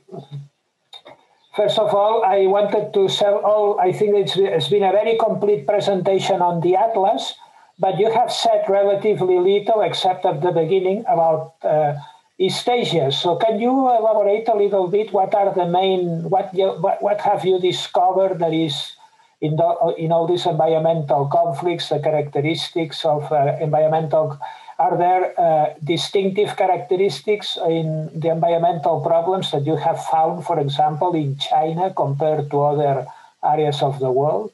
[1.55, 5.17] first of all, I wanted to say, oh, I think it's, it's been a very
[5.17, 7.33] complete presentation on the atlas,
[7.79, 11.95] but you have said relatively little, except at the beginning, about uh,
[12.41, 13.11] East Asia.
[13.11, 15.13] So can you elaborate a little bit?
[15.13, 18.97] What are the main what you, what, what have you discovered that is
[19.41, 24.39] in the, in all these environmental conflicts, the characteristics of uh, environmental?
[24.79, 31.13] Are there uh, distinctive characteristics in the environmental problems that you have found, for example,
[31.13, 33.05] in China compared to other
[33.45, 34.51] areas of the world?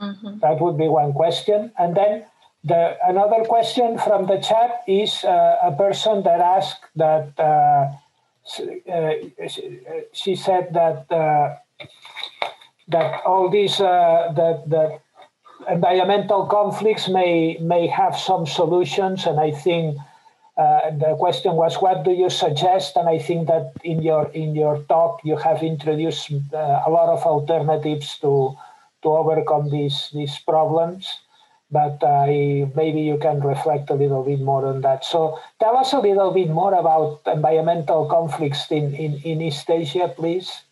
[0.00, 0.38] Mm-hmm.
[0.38, 1.72] That would be one question.
[1.76, 2.24] And then
[2.64, 7.92] the, another question from the chat is uh, a person that asked that uh,
[8.90, 9.12] uh,
[10.12, 11.56] she said that uh,
[12.88, 15.00] that all these uh, that that
[15.68, 19.98] environmental conflicts may may have some solutions, and I think
[20.56, 22.96] uh, the question was, what do you suggest?
[22.96, 27.08] And I think that in your in your talk you have introduced uh, a lot
[27.08, 28.56] of alternatives to
[29.02, 31.20] to overcome these these problems.
[31.72, 35.04] But I, maybe you can reflect a little bit more on that.
[35.04, 40.12] So tell us a little bit more about environmental conflicts in, in, in East Asia,
[40.14, 40.62] please.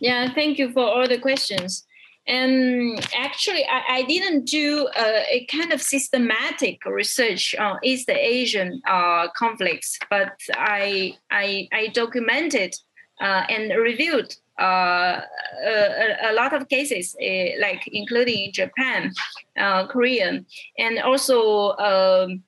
[0.00, 1.86] Yeah, thank you for all the questions.
[2.26, 8.80] And actually, I, I didn't do a, a, kind of systematic research on East Asian
[8.88, 12.74] uh, conflicts, but I I, I documented
[13.20, 15.20] uh, and reviewed uh,
[15.64, 19.12] a, a, lot of cases, uh, like including Japan,
[19.58, 20.44] uh, Korea,
[20.78, 21.76] and also.
[21.76, 22.42] Um,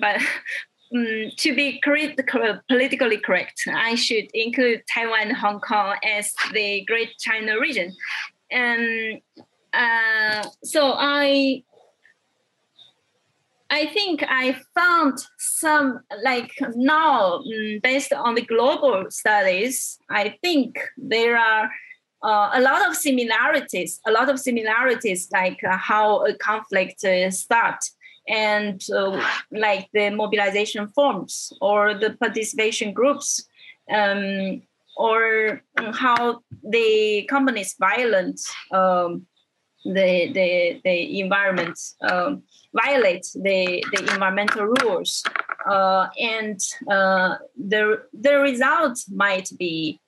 [0.00, 0.20] but
[0.94, 2.20] um, to be correct,
[2.68, 7.94] politically correct, I should include Taiwan, Hong Kong as the Great China region.
[8.50, 9.20] And
[9.72, 11.62] uh, so I
[13.70, 20.78] I think I found some like now mm, based on the global studies, I think
[20.96, 21.70] there are
[22.22, 27.30] uh, a lot of similarities, a lot of similarities like uh, how a conflict uh,
[27.30, 27.84] start
[28.26, 33.46] and uh, like the mobilization forms or the participation groups
[33.92, 34.62] um,
[34.96, 35.62] or
[35.94, 38.40] how the companies violent
[38.72, 39.26] um,
[39.84, 42.42] the, the, the environment, um,
[42.74, 45.22] violate the, the environmental rules.
[45.68, 46.60] Uh, and
[46.90, 50.00] uh, the, the result might be,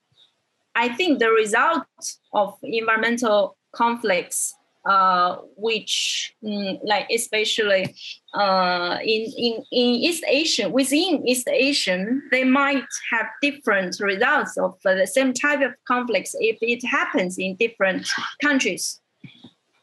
[0.75, 1.87] I think the result
[2.33, 4.55] of environmental conflicts
[4.85, 7.95] uh, which mm, like especially
[8.33, 14.79] uh, in, in, in East Asia, within East Asian, they might have different results of
[14.83, 18.09] the same type of conflicts if it happens in different
[18.43, 19.01] countries.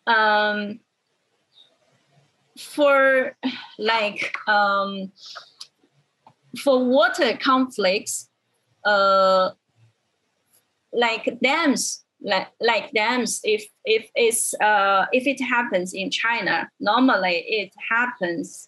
[0.08, 0.80] Um,
[2.60, 3.36] for
[3.78, 5.12] like um,
[6.64, 8.30] for water conflicts,
[8.86, 9.51] uh,
[10.93, 17.43] like dams like like dams if if it's uh if it happens in china normally
[17.47, 18.68] it happens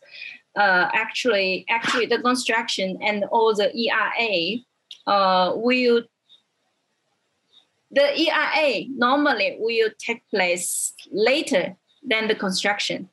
[0.56, 4.60] uh actually actually the construction and all the EIA
[5.08, 6.04] uh will
[7.92, 11.76] the EIA normally will take place later
[12.08, 13.10] than the construction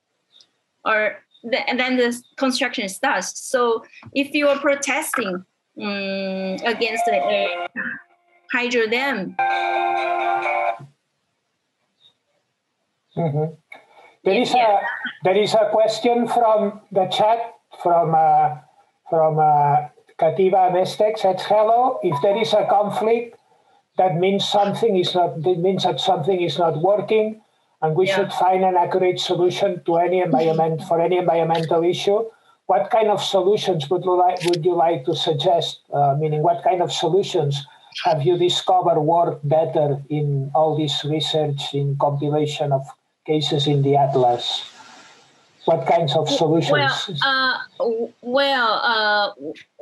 [0.86, 3.84] or the, and then the construction starts so
[4.14, 5.44] if you are protesting
[5.80, 7.68] um, against the uh,
[8.52, 9.36] hydro dam.
[13.16, 13.54] Mm-hmm.
[14.24, 14.80] There is a
[15.24, 18.56] there is a question from the chat from uh,
[19.08, 22.00] from uh, Kativa Mestex says hello.
[22.02, 23.38] If there is a conflict,
[23.98, 25.42] that means something is not.
[25.42, 27.40] That means that something is not working,
[27.86, 28.16] and we yeah.
[28.16, 32.24] should find an accurate solution to any environment for any environmental issue.
[32.66, 35.80] What kind of solutions would you like would you like to suggest?
[35.92, 37.64] Uh, meaning, what kind of solutions
[38.04, 42.82] have you discovered work better in all this research in compilation of
[43.24, 44.68] cases in the atlas?
[45.64, 46.70] What kinds of solutions?
[46.70, 49.30] Well, uh, well uh,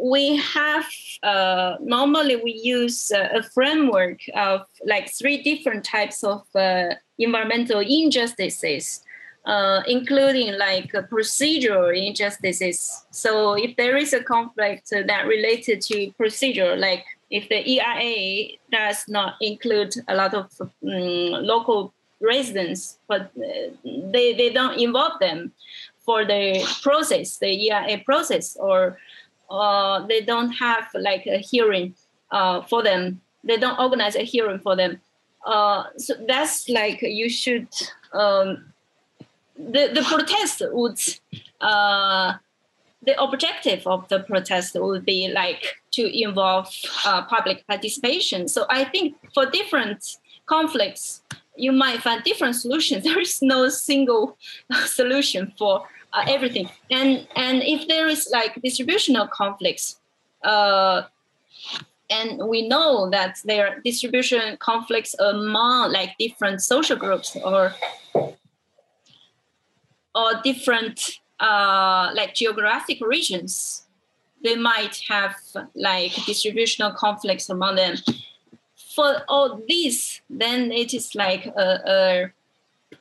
[0.00, 0.86] we have
[1.22, 9.01] uh, normally we use a framework of like three different types of uh, environmental injustices.
[9.47, 13.05] Uh, including like procedural injustices.
[13.11, 19.05] So if there is a conflict that related to procedure, like if the EIA does
[19.07, 20.71] not include a lot of um,
[21.45, 21.93] local
[22.23, 25.53] residents, but uh, they, they don't involve them
[25.99, 28.99] for the process, the EIA process, or
[29.51, 31.95] uh, they don't have like a hearing
[32.31, 33.21] uh, for them.
[33.43, 35.01] They don't organize a hearing for them.
[35.45, 37.69] Uh, so that's like you should.
[38.12, 38.73] Um,
[39.57, 40.99] the the protest would
[41.61, 42.35] uh,
[43.03, 46.69] the objective of the protest would be like to involve
[47.05, 48.49] uh, public participation.
[48.49, 50.16] So I think for different
[50.47, 51.23] conflicts,
[51.57, 53.05] you might find different solutions.
[53.09, 54.37] There is no single
[54.87, 56.71] solution for uh, everything.
[56.91, 60.01] And and if there is like distributional conflicts,
[60.43, 61.03] uh,
[62.10, 67.72] and we know that there are distribution conflicts among like different social groups or
[70.14, 73.86] or different uh, like geographic regions,
[74.43, 75.35] they might have
[75.74, 77.97] like distributional conflicts among them.
[78.94, 82.31] For all these, then it is like a,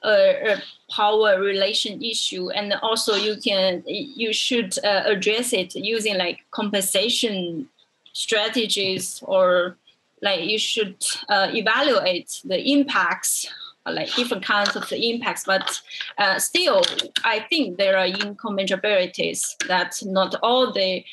[0.03, 5.75] a, a, a power relation issue, and also you can you should uh, address it
[5.75, 7.69] using like compensation
[8.14, 9.77] strategies or
[10.22, 13.45] like you should uh, evaluate the impacts
[13.85, 15.81] like different kinds of the impacts, but
[16.18, 16.84] uh, still,
[17.26, 21.03] I think there are incommensurabilities that not all the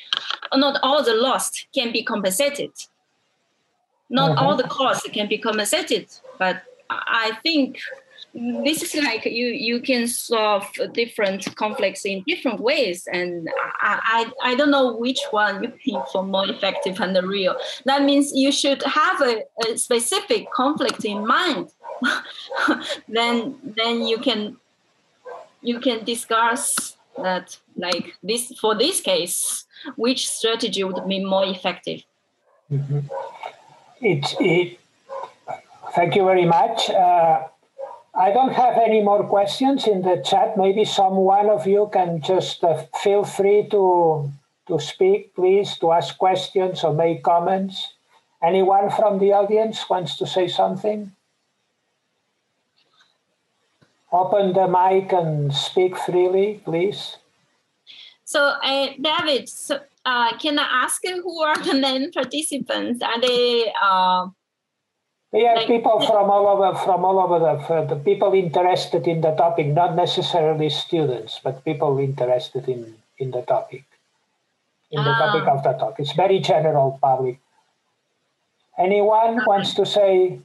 [0.55, 2.71] not all the lost can be compensated.
[4.09, 6.09] Not all the costs can be compensated,
[6.39, 7.81] but I think
[8.33, 13.49] this is like you you can solve different conflicts in different ways and
[13.81, 17.57] I, I, I don't know which one you think for more effective and real.
[17.87, 21.71] That means you should have a, a specific conflict in mind.
[23.09, 24.57] Then then you can
[25.61, 29.67] you can discuss that like this for this case
[29.97, 32.03] which strategy would be more effective.
[32.71, 33.01] Mm-hmm.
[34.01, 34.81] it, it
[35.95, 36.89] thank you very much.
[36.89, 37.49] Uh,
[38.21, 40.55] I don't have any more questions in the chat.
[40.59, 44.31] Maybe some one of you can just uh, feel free to
[44.69, 47.95] to speak, please, to ask questions or make comments.
[48.43, 51.13] Anyone from the audience wants to say something?
[54.13, 57.17] Open the mic and speak freely, please.
[58.25, 63.03] So, uh, David, so, uh, can I ask who are the main participants?
[63.03, 64.29] Are they uh,
[65.33, 69.21] we have like, people from all over, from all over the, the people interested in
[69.21, 73.85] the topic, not necessarily students, but people interested in, in the topic,
[74.91, 75.57] in the topic ah.
[75.57, 76.01] of the talk.
[76.01, 77.39] It's very general public.
[78.77, 80.41] Anyone wants to say,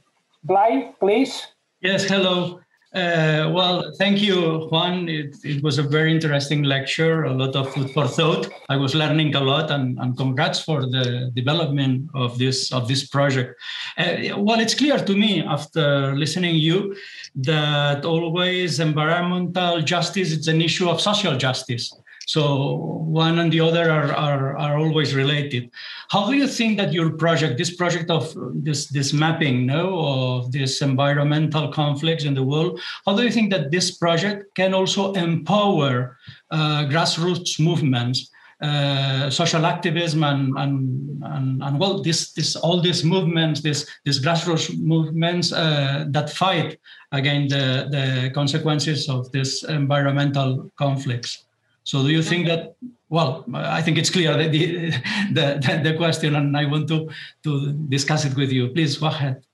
[0.46, 1.48] Blai, please?
[1.80, 2.60] Yes, hello.
[2.96, 5.06] Uh, well, thank you, Juan.
[5.06, 8.48] It, it, was a very interesting lecture, a lot of food for thought.
[8.70, 13.06] I was learning a lot, and, and congrats for the development of this of this
[13.06, 13.60] project.
[13.98, 16.96] Uh, well, it's clear to me after listening you
[17.34, 21.92] that always environmental justice is an issue of social justice.
[22.26, 22.66] So
[23.06, 25.70] one and the other are, are, are always related.
[26.10, 30.50] How do you think that your project, this project of this, this mapping no, of
[30.50, 35.12] these environmental conflicts in the world, how do you think that this project can also
[35.12, 36.18] empower
[36.50, 38.30] uh, grassroots movements
[38.60, 44.18] uh, social activism and, and, and, and, well, this, this, all these movements, this, these
[44.18, 46.78] grassroots movements uh, that fight
[47.12, 51.45] against the, the consequences of these environmental conflicts.
[51.86, 52.74] So do you think that,
[53.08, 54.90] well, I think it's clear that the,
[55.30, 57.08] the, the, question and I want to,
[57.44, 58.70] to discuss it with you.
[58.70, 59.44] Please go ahead.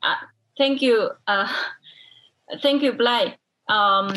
[0.00, 0.14] Uh,
[0.56, 1.10] thank you.
[1.26, 1.52] Uh,
[2.62, 3.34] thank you, Blai.
[3.68, 4.14] Um,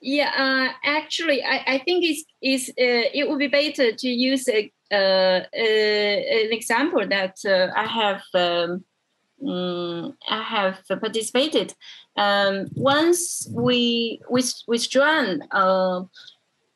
[0.00, 4.48] yeah, uh, actually, I, I think it's, it's, uh, it would be better to use
[4.48, 8.84] a, uh, an example that uh, I have um,
[9.46, 11.74] um, I have participated.
[12.16, 16.02] Um, once we with with Joan, uh,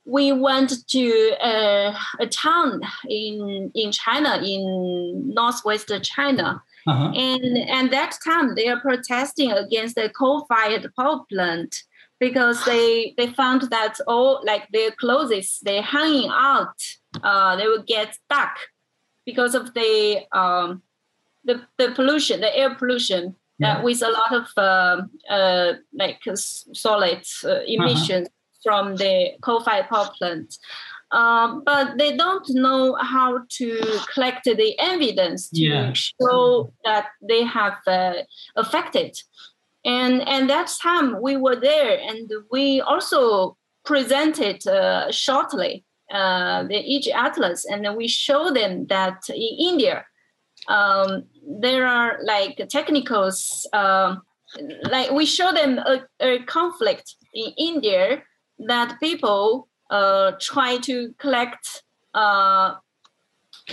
[0.04, 7.12] we went to a, a town in in China, in northwest China, uh-huh.
[7.14, 11.74] and and that time they are protesting against the coal-fired power plant
[12.20, 16.76] because they they found that all like their clothes they hanging out,
[17.22, 18.56] uh, they will get stuck
[19.24, 20.82] because of the um,
[21.44, 23.36] the the pollution, the air pollution.
[23.60, 23.78] Yeah.
[23.78, 25.02] Uh, with a lot of uh,
[25.32, 26.18] uh, like
[26.72, 30.10] solid uh, emissions uh-huh from the coal-fired power.
[31.12, 35.92] Um, but they don't know how to collect the evidence to yeah.
[35.92, 38.14] show that they have uh,
[38.56, 39.16] affected.
[39.84, 46.74] And and that time we were there, and we also presented uh, shortly uh, the
[46.74, 50.04] EJ Atlas, and we show them that in India
[50.68, 51.24] um,
[51.60, 53.68] there are like technicals.
[53.72, 54.22] Um,
[54.90, 58.22] like we show them a, a conflict in India
[58.58, 61.82] that people uh, try to collect
[62.14, 62.74] uh,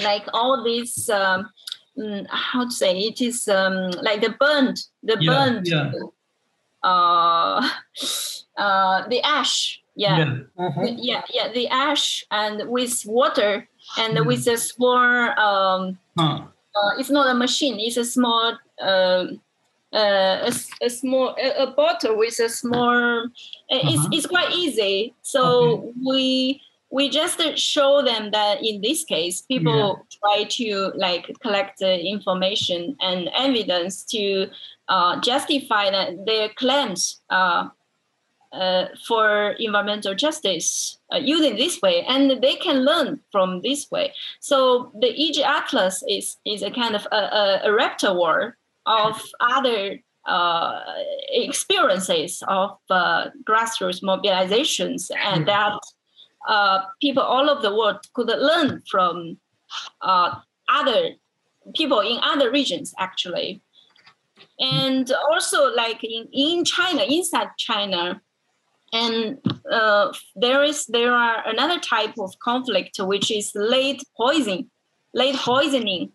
[0.03, 1.49] like all these um,
[1.97, 5.91] mm, how to say it is um, like the burnt the yeah, burnt yeah.
[6.83, 7.69] Uh,
[8.57, 10.65] uh, the ash yeah yeah.
[10.65, 10.81] Uh-huh.
[10.97, 11.21] yeah.
[11.33, 13.67] yeah the ash and with water
[13.97, 14.25] and mm.
[14.25, 16.43] with a small um, huh.
[16.75, 19.41] uh, it's not a machine it's a small um,
[19.93, 20.53] uh, a,
[20.85, 23.79] a, small a, a, bottle with a small uh, uh-huh.
[23.83, 25.93] it's, it's quite easy so okay.
[26.05, 26.61] we
[26.91, 29.73] we just show them that in this case people
[30.11, 30.17] yeah.
[30.19, 34.47] try to like collect the information and evidence to
[34.89, 37.69] uh, justify that their claims uh,
[38.51, 44.13] uh, for environmental justice uh, using this way, and they can learn from this way.
[44.41, 49.99] So the EJ Atlas is is a kind of a, a, a repertoire of other
[50.25, 50.79] uh,
[51.29, 55.45] experiences of uh, grassroots mobilizations and hmm.
[55.47, 55.79] that
[56.47, 59.37] uh, people all over the world could learn from
[60.01, 60.35] uh,
[60.69, 61.11] other
[61.75, 63.61] people in other regions actually
[64.59, 68.19] and also like in, in china inside china
[68.93, 69.37] and
[69.71, 74.69] uh, there is there are another type of conflict which is lead poisoning
[75.13, 76.11] lead poisoning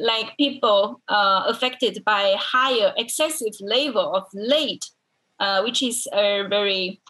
[0.00, 4.80] like people uh, affected by higher excessive level of lead
[5.40, 7.00] uh, which is a very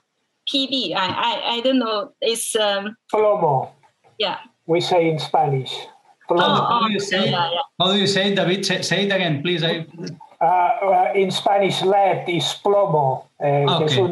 [0.48, 3.70] pb i i, I don't know it's um plomo
[4.18, 5.72] yeah we say in spanish
[6.28, 6.40] plomo.
[6.40, 7.30] How, Oh, do you oh, say?
[7.30, 7.60] yeah, yeah.
[7.80, 8.66] How do you say, it, David?
[8.66, 9.64] Say, say it again, please.
[9.64, 9.86] I,
[10.40, 13.24] Uh, uh, in Spanish, lead is plomo.
[13.42, 14.04] Uh, Es Okay.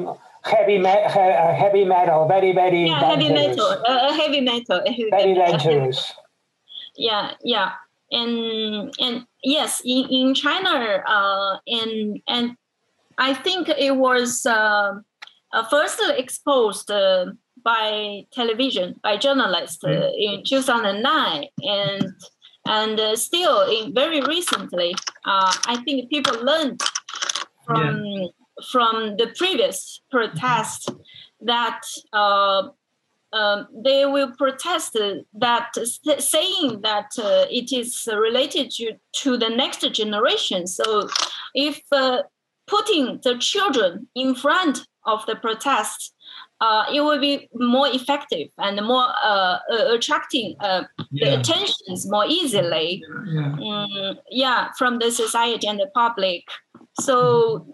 [0.43, 5.35] heavy, me- uh, heavy metal, very, very yeah heavy metal uh, heavy metal heavy Very
[5.35, 5.59] metal.
[5.59, 6.01] dangerous.
[6.97, 7.71] yeah yeah
[8.11, 12.57] and and yes in, in china uh and and
[13.19, 14.93] i think it was uh,
[15.53, 17.27] uh, first exposed uh,
[17.65, 22.13] by television by journalists uh, in 2009 and
[22.69, 26.81] and uh, still in very recently uh, i think people learned
[27.65, 28.05] from
[28.71, 30.91] from the previous protest
[31.41, 31.81] that
[32.13, 32.69] uh,
[33.37, 34.97] um, they will protest
[35.35, 35.69] that
[36.19, 41.09] saying that uh, it is related to, to the next generation so
[41.55, 42.23] if uh,
[42.67, 46.15] putting the children in front of the protest
[46.61, 51.39] uh, it will be more effective and more uh, uh, attracting uh, the yeah.
[51.39, 53.57] attentions more easily yeah.
[53.59, 56.43] mm, yeah from the society and the public
[57.01, 57.67] so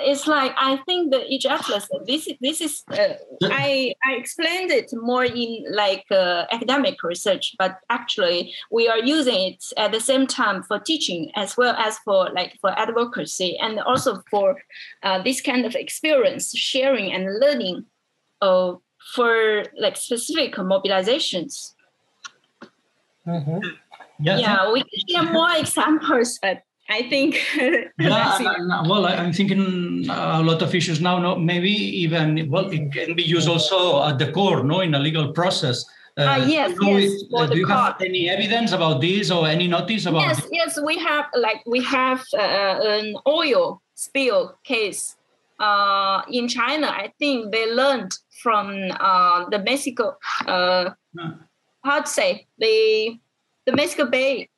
[0.00, 3.14] it's like i think the EJ atlas this is this is uh,
[3.44, 9.52] i i explained it more in like uh, academic research but actually we are using
[9.52, 13.80] it at the same time for teaching as well as for like for advocacy and
[13.80, 14.56] also for
[15.02, 17.84] uh, this kind of experience sharing and learning
[18.42, 18.74] uh,
[19.14, 21.74] for like specific mobilizations
[23.26, 23.62] Mhm.
[24.20, 27.36] Yeah, yeah we can share more examples but i think
[27.98, 31.18] Yeah, uh, well, I'm thinking a lot of issues now.
[31.20, 34.98] No, maybe even well, it can be used also at the court, no, in a
[34.98, 35.84] legal process.
[36.18, 39.30] Uh, Ah, yes, do you yes, it- uh, do you have any evidence about this
[39.30, 40.22] or any notice about?
[40.26, 45.16] yes yes we have like we have uh, an oil spill case
[45.60, 48.10] uh, in china i think they learned
[48.42, 48.66] from
[49.08, 50.04] uh, the mexico
[50.46, 51.30] uh, Uh,
[51.88, 52.74] how to say the
[53.66, 54.48] the mexico bay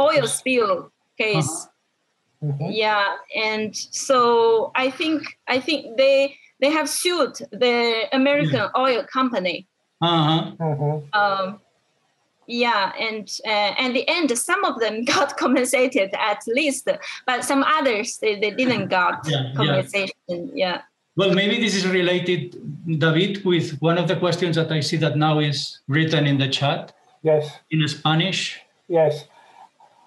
[0.00, 1.68] oil spill case
[2.44, 2.68] Mhm.
[2.70, 9.66] yeah and so i think i think they they have sued the american oil company
[10.02, 10.52] Uh-huh.
[10.60, 10.92] Mhm.
[11.20, 11.60] um,
[12.48, 16.84] yeah, and uh, and the end, some of them got compensated at least,
[17.26, 19.54] but some others they, they didn't got Yeah, yeah.
[19.56, 20.40] compensation.
[20.54, 20.82] Yeah.
[21.16, 22.54] Well, maybe this is related,
[23.00, 26.48] David, with one of the questions that I see that now is written in the
[26.58, 26.92] chat
[27.22, 27.44] Yes.
[27.70, 28.60] in Spanish.
[28.86, 29.24] Yes.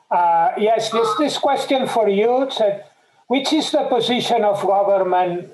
[0.10, 2.86] Uh, yes, this, this question for you said,
[3.28, 5.52] which is the position of government,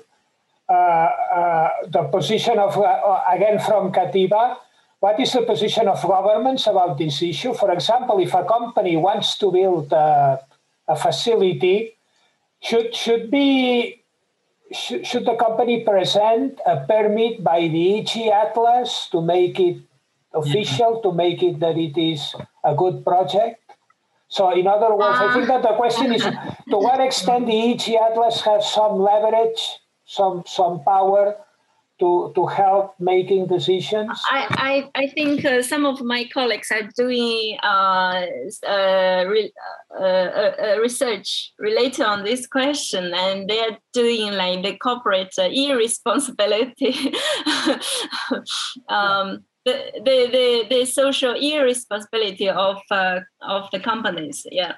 [0.68, 4.56] uh, uh, the position of, uh, again from Katiba,
[5.00, 7.52] what is the position of governments about this issue?
[7.52, 10.40] For example, if a company wants to build a,
[10.88, 11.96] a facility,
[12.60, 14.02] should, should be
[14.72, 19.78] should, should the company present a permit by the EJ Atlas to make it
[20.34, 22.34] official, to make it that it is
[22.64, 23.65] a good project?
[24.28, 26.22] So, in other words, I think that the question is
[26.70, 29.62] to what extent the EJ Atlas has some leverage,
[30.04, 31.36] some some power
[31.98, 34.20] to to help making decisions.
[34.30, 38.26] I, I, I think uh, some of my colleagues are doing uh,
[38.66, 39.52] uh, re,
[39.98, 45.32] uh, uh, uh, research related on this question, and they are doing like the corporate
[45.38, 46.94] uh, irresponsibility,
[48.88, 54.46] um, the, the, the, the social irresponsibility of uh, of the companies.
[54.50, 54.74] Yeah.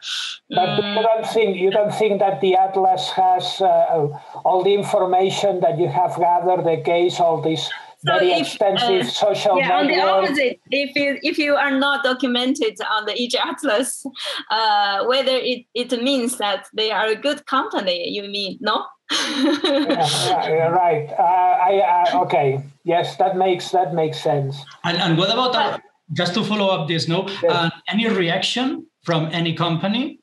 [0.50, 4.08] But you Mm, don't think you don't think that the atlas has uh,
[4.44, 7.68] all the information that you have gathered, the case, all these
[8.06, 11.74] So very if, extensive uh, social yeah, on the opposite, if you if you are
[11.86, 14.06] not documented on the EJ Atlas,
[14.50, 18.76] uh, whether it, it means that they are a good company, you mean no?
[19.10, 21.08] Yeah, yeah, yeah, right.
[21.18, 22.60] Uh, I uh, okay.
[22.84, 24.56] Yes, that makes that makes sense.
[24.84, 25.78] And, and what about, uh,
[26.12, 27.26] just to follow up this, no?
[27.28, 27.44] Yes.
[27.50, 30.20] Uh, any reaction from any company?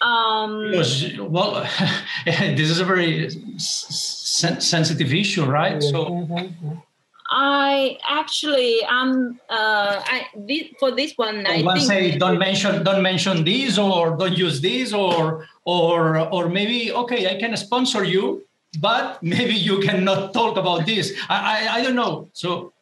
[0.00, 1.66] um, Because, well,
[2.24, 5.82] this is a very sen- sensitive issue, right?
[5.82, 6.82] So, Mhm.
[7.30, 11.46] I actually am uh, I thi- for this one.
[11.46, 16.48] I one say don't mention don't mention this or don't use this or or or
[16.48, 18.44] maybe okay I can sponsor you,
[18.80, 21.12] but maybe you cannot talk about this.
[21.28, 22.30] I I, I don't know.
[22.32, 22.72] So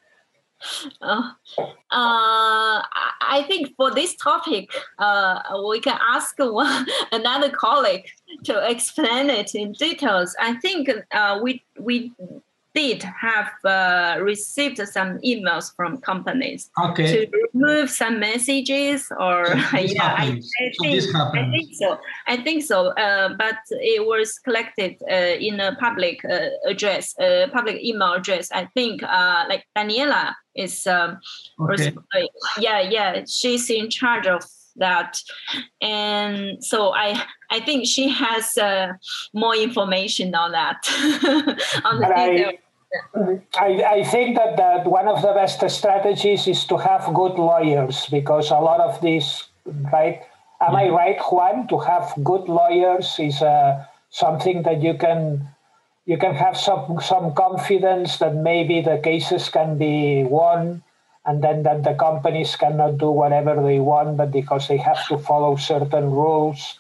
[1.02, 1.32] Uh,
[1.92, 2.80] uh,
[3.36, 8.06] I think for this topic, uh, we can ask one, another colleague
[8.44, 10.34] to explain it in details.
[10.40, 12.12] I think uh, we we
[12.76, 17.26] did have uh, received some emails from companies okay.
[17.26, 21.98] to remove some messages or yeah, I, I, think, so I think so.
[22.26, 22.88] I think so.
[22.88, 28.52] Uh, but it was collected uh, in a public uh, address, a public email address.
[28.52, 31.18] I think uh, like Daniela is, um,
[31.58, 31.94] okay.
[32.58, 34.42] yeah, yeah, she's in charge of
[34.78, 35.18] that
[35.80, 37.18] and so i
[37.50, 38.92] i think she has uh,
[39.32, 40.76] more information on that
[41.82, 42.52] on the detail.
[43.58, 48.06] I, I think that, that one of the best strategies is to have good lawyers
[48.10, 49.44] because a lot of these,
[49.92, 50.22] right?
[50.60, 51.66] Am I right, Juan?
[51.68, 55.48] To have good lawyers is uh, something that you can
[56.06, 60.82] you can have some some confidence that maybe the cases can be won,
[61.26, 65.18] and then that the companies cannot do whatever they want, but because they have to
[65.18, 66.78] follow certain rules,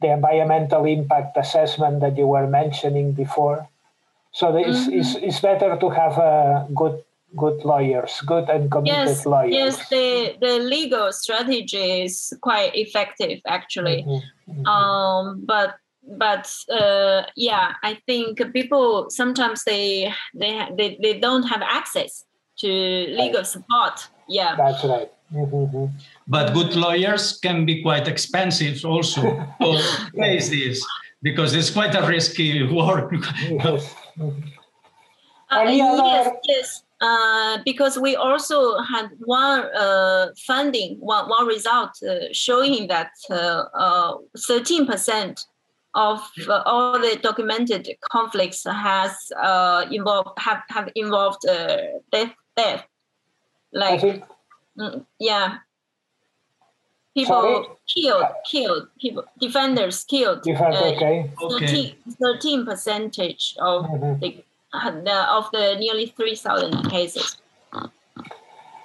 [0.00, 3.68] the environmental impact assessment that you were mentioning before.
[4.36, 4.98] So it's, mm-hmm.
[5.00, 7.02] it's, it's better to have uh, good
[7.36, 9.52] good lawyers, good and committed yes, lawyers.
[9.52, 14.04] Yes, the, the legal strategy is quite effective actually.
[14.06, 14.52] Mm-hmm.
[14.52, 14.66] Mm-hmm.
[14.66, 15.76] Um, but
[16.18, 22.24] but uh, yeah, I think people sometimes they they they, they don't have access
[22.58, 23.46] to legal right.
[23.46, 24.06] support.
[24.28, 25.10] Yeah, that's right.
[25.32, 25.86] Mm-hmm.
[26.28, 29.22] But good lawyers can be quite expensive also
[29.62, 29.82] to
[30.14, 30.84] face this
[31.22, 33.14] because it's quite a risky work.
[33.48, 33.94] yes.
[35.50, 36.82] Uh, yes, yes.
[37.00, 43.30] Uh, because we also had one uh, funding, one, one result uh, showing that 13%
[43.30, 45.34] uh, uh,
[45.94, 46.20] of
[46.64, 49.12] all the documented conflicts has
[49.90, 51.42] involved have, have involved
[52.12, 52.86] death death.
[53.72, 54.00] Like
[54.78, 55.58] mm, yeah
[57.16, 57.66] people Sorry?
[57.88, 60.42] killed, killed, people, defenders killed.
[60.42, 60.92] Defense, uh,
[61.46, 61.96] okay.
[62.20, 64.20] 13, percentage of mm-hmm.
[64.20, 64.44] the,
[65.02, 67.38] the, of the nearly 3,000 cases.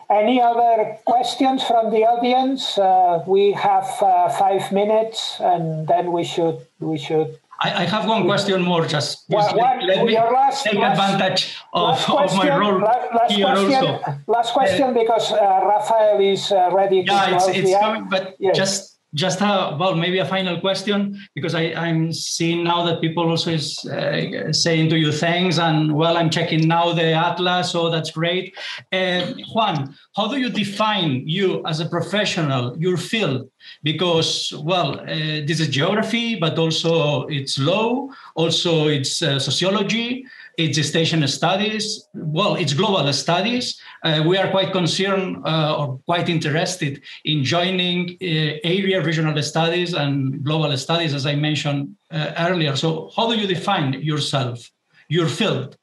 [0.09, 2.77] Any other questions from the audience?
[2.77, 8.07] Uh, we have uh, five minutes, and then we should we should I, I have
[8.07, 8.85] one question more.
[8.87, 13.31] Just well, let, let me last, take last, advantage of, question, of my role last,
[13.31, 14.21] here question, also.
[14.27, 18.35] Last question, uh, because uh, Rafael is uh, ready to yeah, it's, it's coming, but
[18.39, 18.57] yes.
[18.57, 23.29] just just a, well maybe a final question because I, i'm seeing now that people
[23.29, 27.89] also is uh, saying to you thanks and well i'm checking now the atlas so
[27.89, 28.55] that's great.
[28.91, 33.49] Uh, juan how do you define you as a professional your field?
[33.83, 35.05] Because well uh,
[35.47, 40.25] this is geography but also it's law also it's uh, sociology
[40.57, 46.27] it's station studies well it's global studies uh, we are quite concerned uh, or quite
[46.27, 52.75] interested in joining uh, area regional studies and global studies, as I mentioned uh, earlier.
[52.75, 54.71] So, how do you define yourself,
[55.07, 55.77] your field?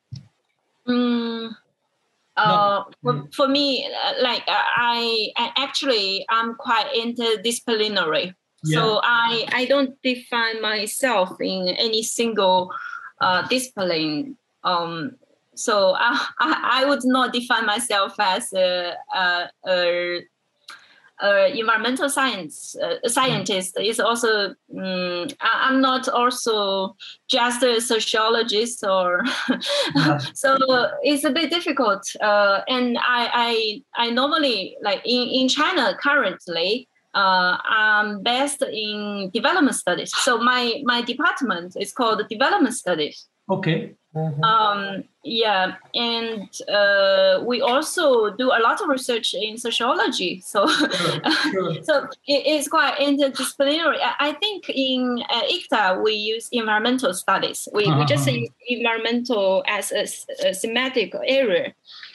[0.88, 1.54] Mm,
[2.36, 8.34] uh, for, for, me, uh, like I, I, actually I'm quite interdisciplinary.
[8.64, 8.80] Yeah.
[8.80, 12.72] So I I don't define myself in any single
[13.48, 14.36] discipline.
[14.68, 15.16] Um,
[15.54, 20.20] so I, I, would not define myself as a, a, a,
[21.20, 23.74] a environmental science a scientist.
[23.76, 26.96] It's also um, I, am not also
[27.28, 29.24] just a sociologist or
[29.96, 30.18] yeah.
[30.34, 30.56] so
[31.02, 32.04] it's a bit difficult.
[32.20, 36.88] Uh, and I, I I normally like in, in China currently.
[37.14, 40.12] Uh, I'm based in development studies.
[40.18, 43.26] So my my department is called development studies.
[43.50, 43.94] Okay.
[44.18, 44.42] Mm-hmm.
[44.42, 50.40] Um, yeah, and uh, we also do a lot of research in sociology.
[50.44, 51.20] So, sure,
[51.52, 51.82] sure.
[51.82, 53.98] so it is quite interdisciplinary.
[54.18, 57.68] I think in uh, ICTA we use environmental studies.
[57.72, 58.00] We, uh-huh.
[58.00, 58.38] we just uh-huh.
[58.38, 60.06] use environmental as a,
[60.48, 61.74] a thematic area.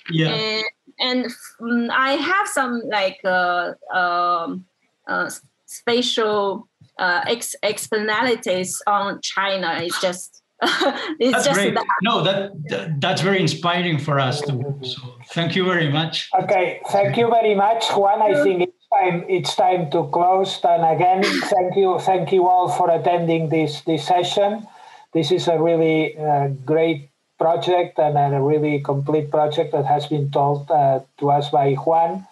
[0.10, 0.30] Yeah.
[0.30, 0.64] And,
[1.00, 1.26] and
[1.62, 4.66] um, I have some like uh, um,
[5.08, 5.30] uh,
[5.66, 6.68] spatial
[6.98, 9.80] uh, ex- externalities on China.
[9.82, 10.43] It's just
[11.20, 11.74] that's great.
[11.74, 11.86] That.
[12.02, 14.42] No, that, that, that's very inspiring for us.
[14.42, 16.30] To, so thank you very much.
[16.42, 18.22] Okay, thank you very much, Juan.
[18.22, 20.60] I think it's time it's time to close.
[20.64, 24.68] And again, thank you, thank you all for attending this this session.
[25.14, 30.32] This is a really uh, great project and a really complete project that has been
[30.32, 32.26] told uh, to us by Juan.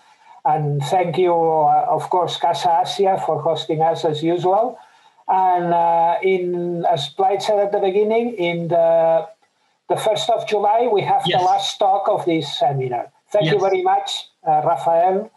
[0.44, 4.80] And thank you, uh, of course, Casa Asia for hosting us as usual.
[5.32, 9.28] And uh, in, as Blai said at the beginning, in the
[9.92, 11.40] the first of July, we have yes.
[11.40, 13.12] the last talk of this seminar.
[13.32, 13.54] thank yes.
[13.54, 14.10] you very much,
[14.48, 15.32] uh, Rafael.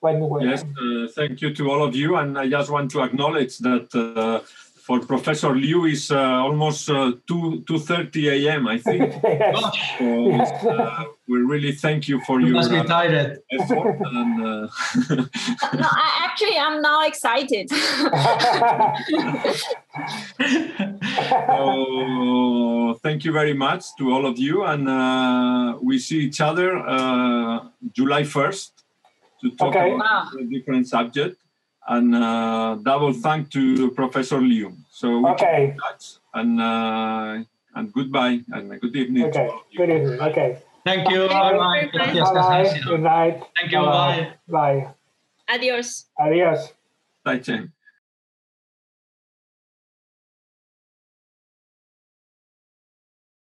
[0.00, 2.16] When, when yes, uh, thank you to all of you.
[2.16, 4.40] And I just want to acknowledge that uh,
[4.84, 8.68] for Professor Liu is uh, almost uh, 2 2:30 a.m.
[8.68, 9.14] I think.
[9.24, 9.56] yes.
[9.98, 13.40] So uh, we really thank you for you your must be tired.
[13.50, 13.96] effort.
[14.18, 17.70] and, no, I, actually, I'm now excited.
[21.48, 26.76] so, thank you very much to all of you, and uh, we see each other
[26.76, 27.60] uh,
[27.96, 28.70] July 1st
[29.40, 29.94] to talk okay.
[29.94, 30.40] about wow.
[30.40, 31.38] a different subject
[31.88, 34.72] and uh, double thank to Professor Liu.
[34.90, 35.76] So okay.
[36.32, 37.42] and uh,
[37.74, 39.24] and goodbye and good evening.
[39.26, 39.48] Okay.
[39.76, 40.20] Good evening.
[40.20, 40.58] Okay.
[40.84, 41.28] Thank you.
[41.28, 41.90] Bye bye.
[41.92, 42.72] Bye.
[42.84, 43.42] Good night.
[43.56, 43.80] Thank you.
[43.80, 44.32] Bye.
[44.48, 44.88] Bye.
[45.48, 46.06] Adios.
[46.18, 46.72] Adios.
[47.24, 47.72] Bye, Chen.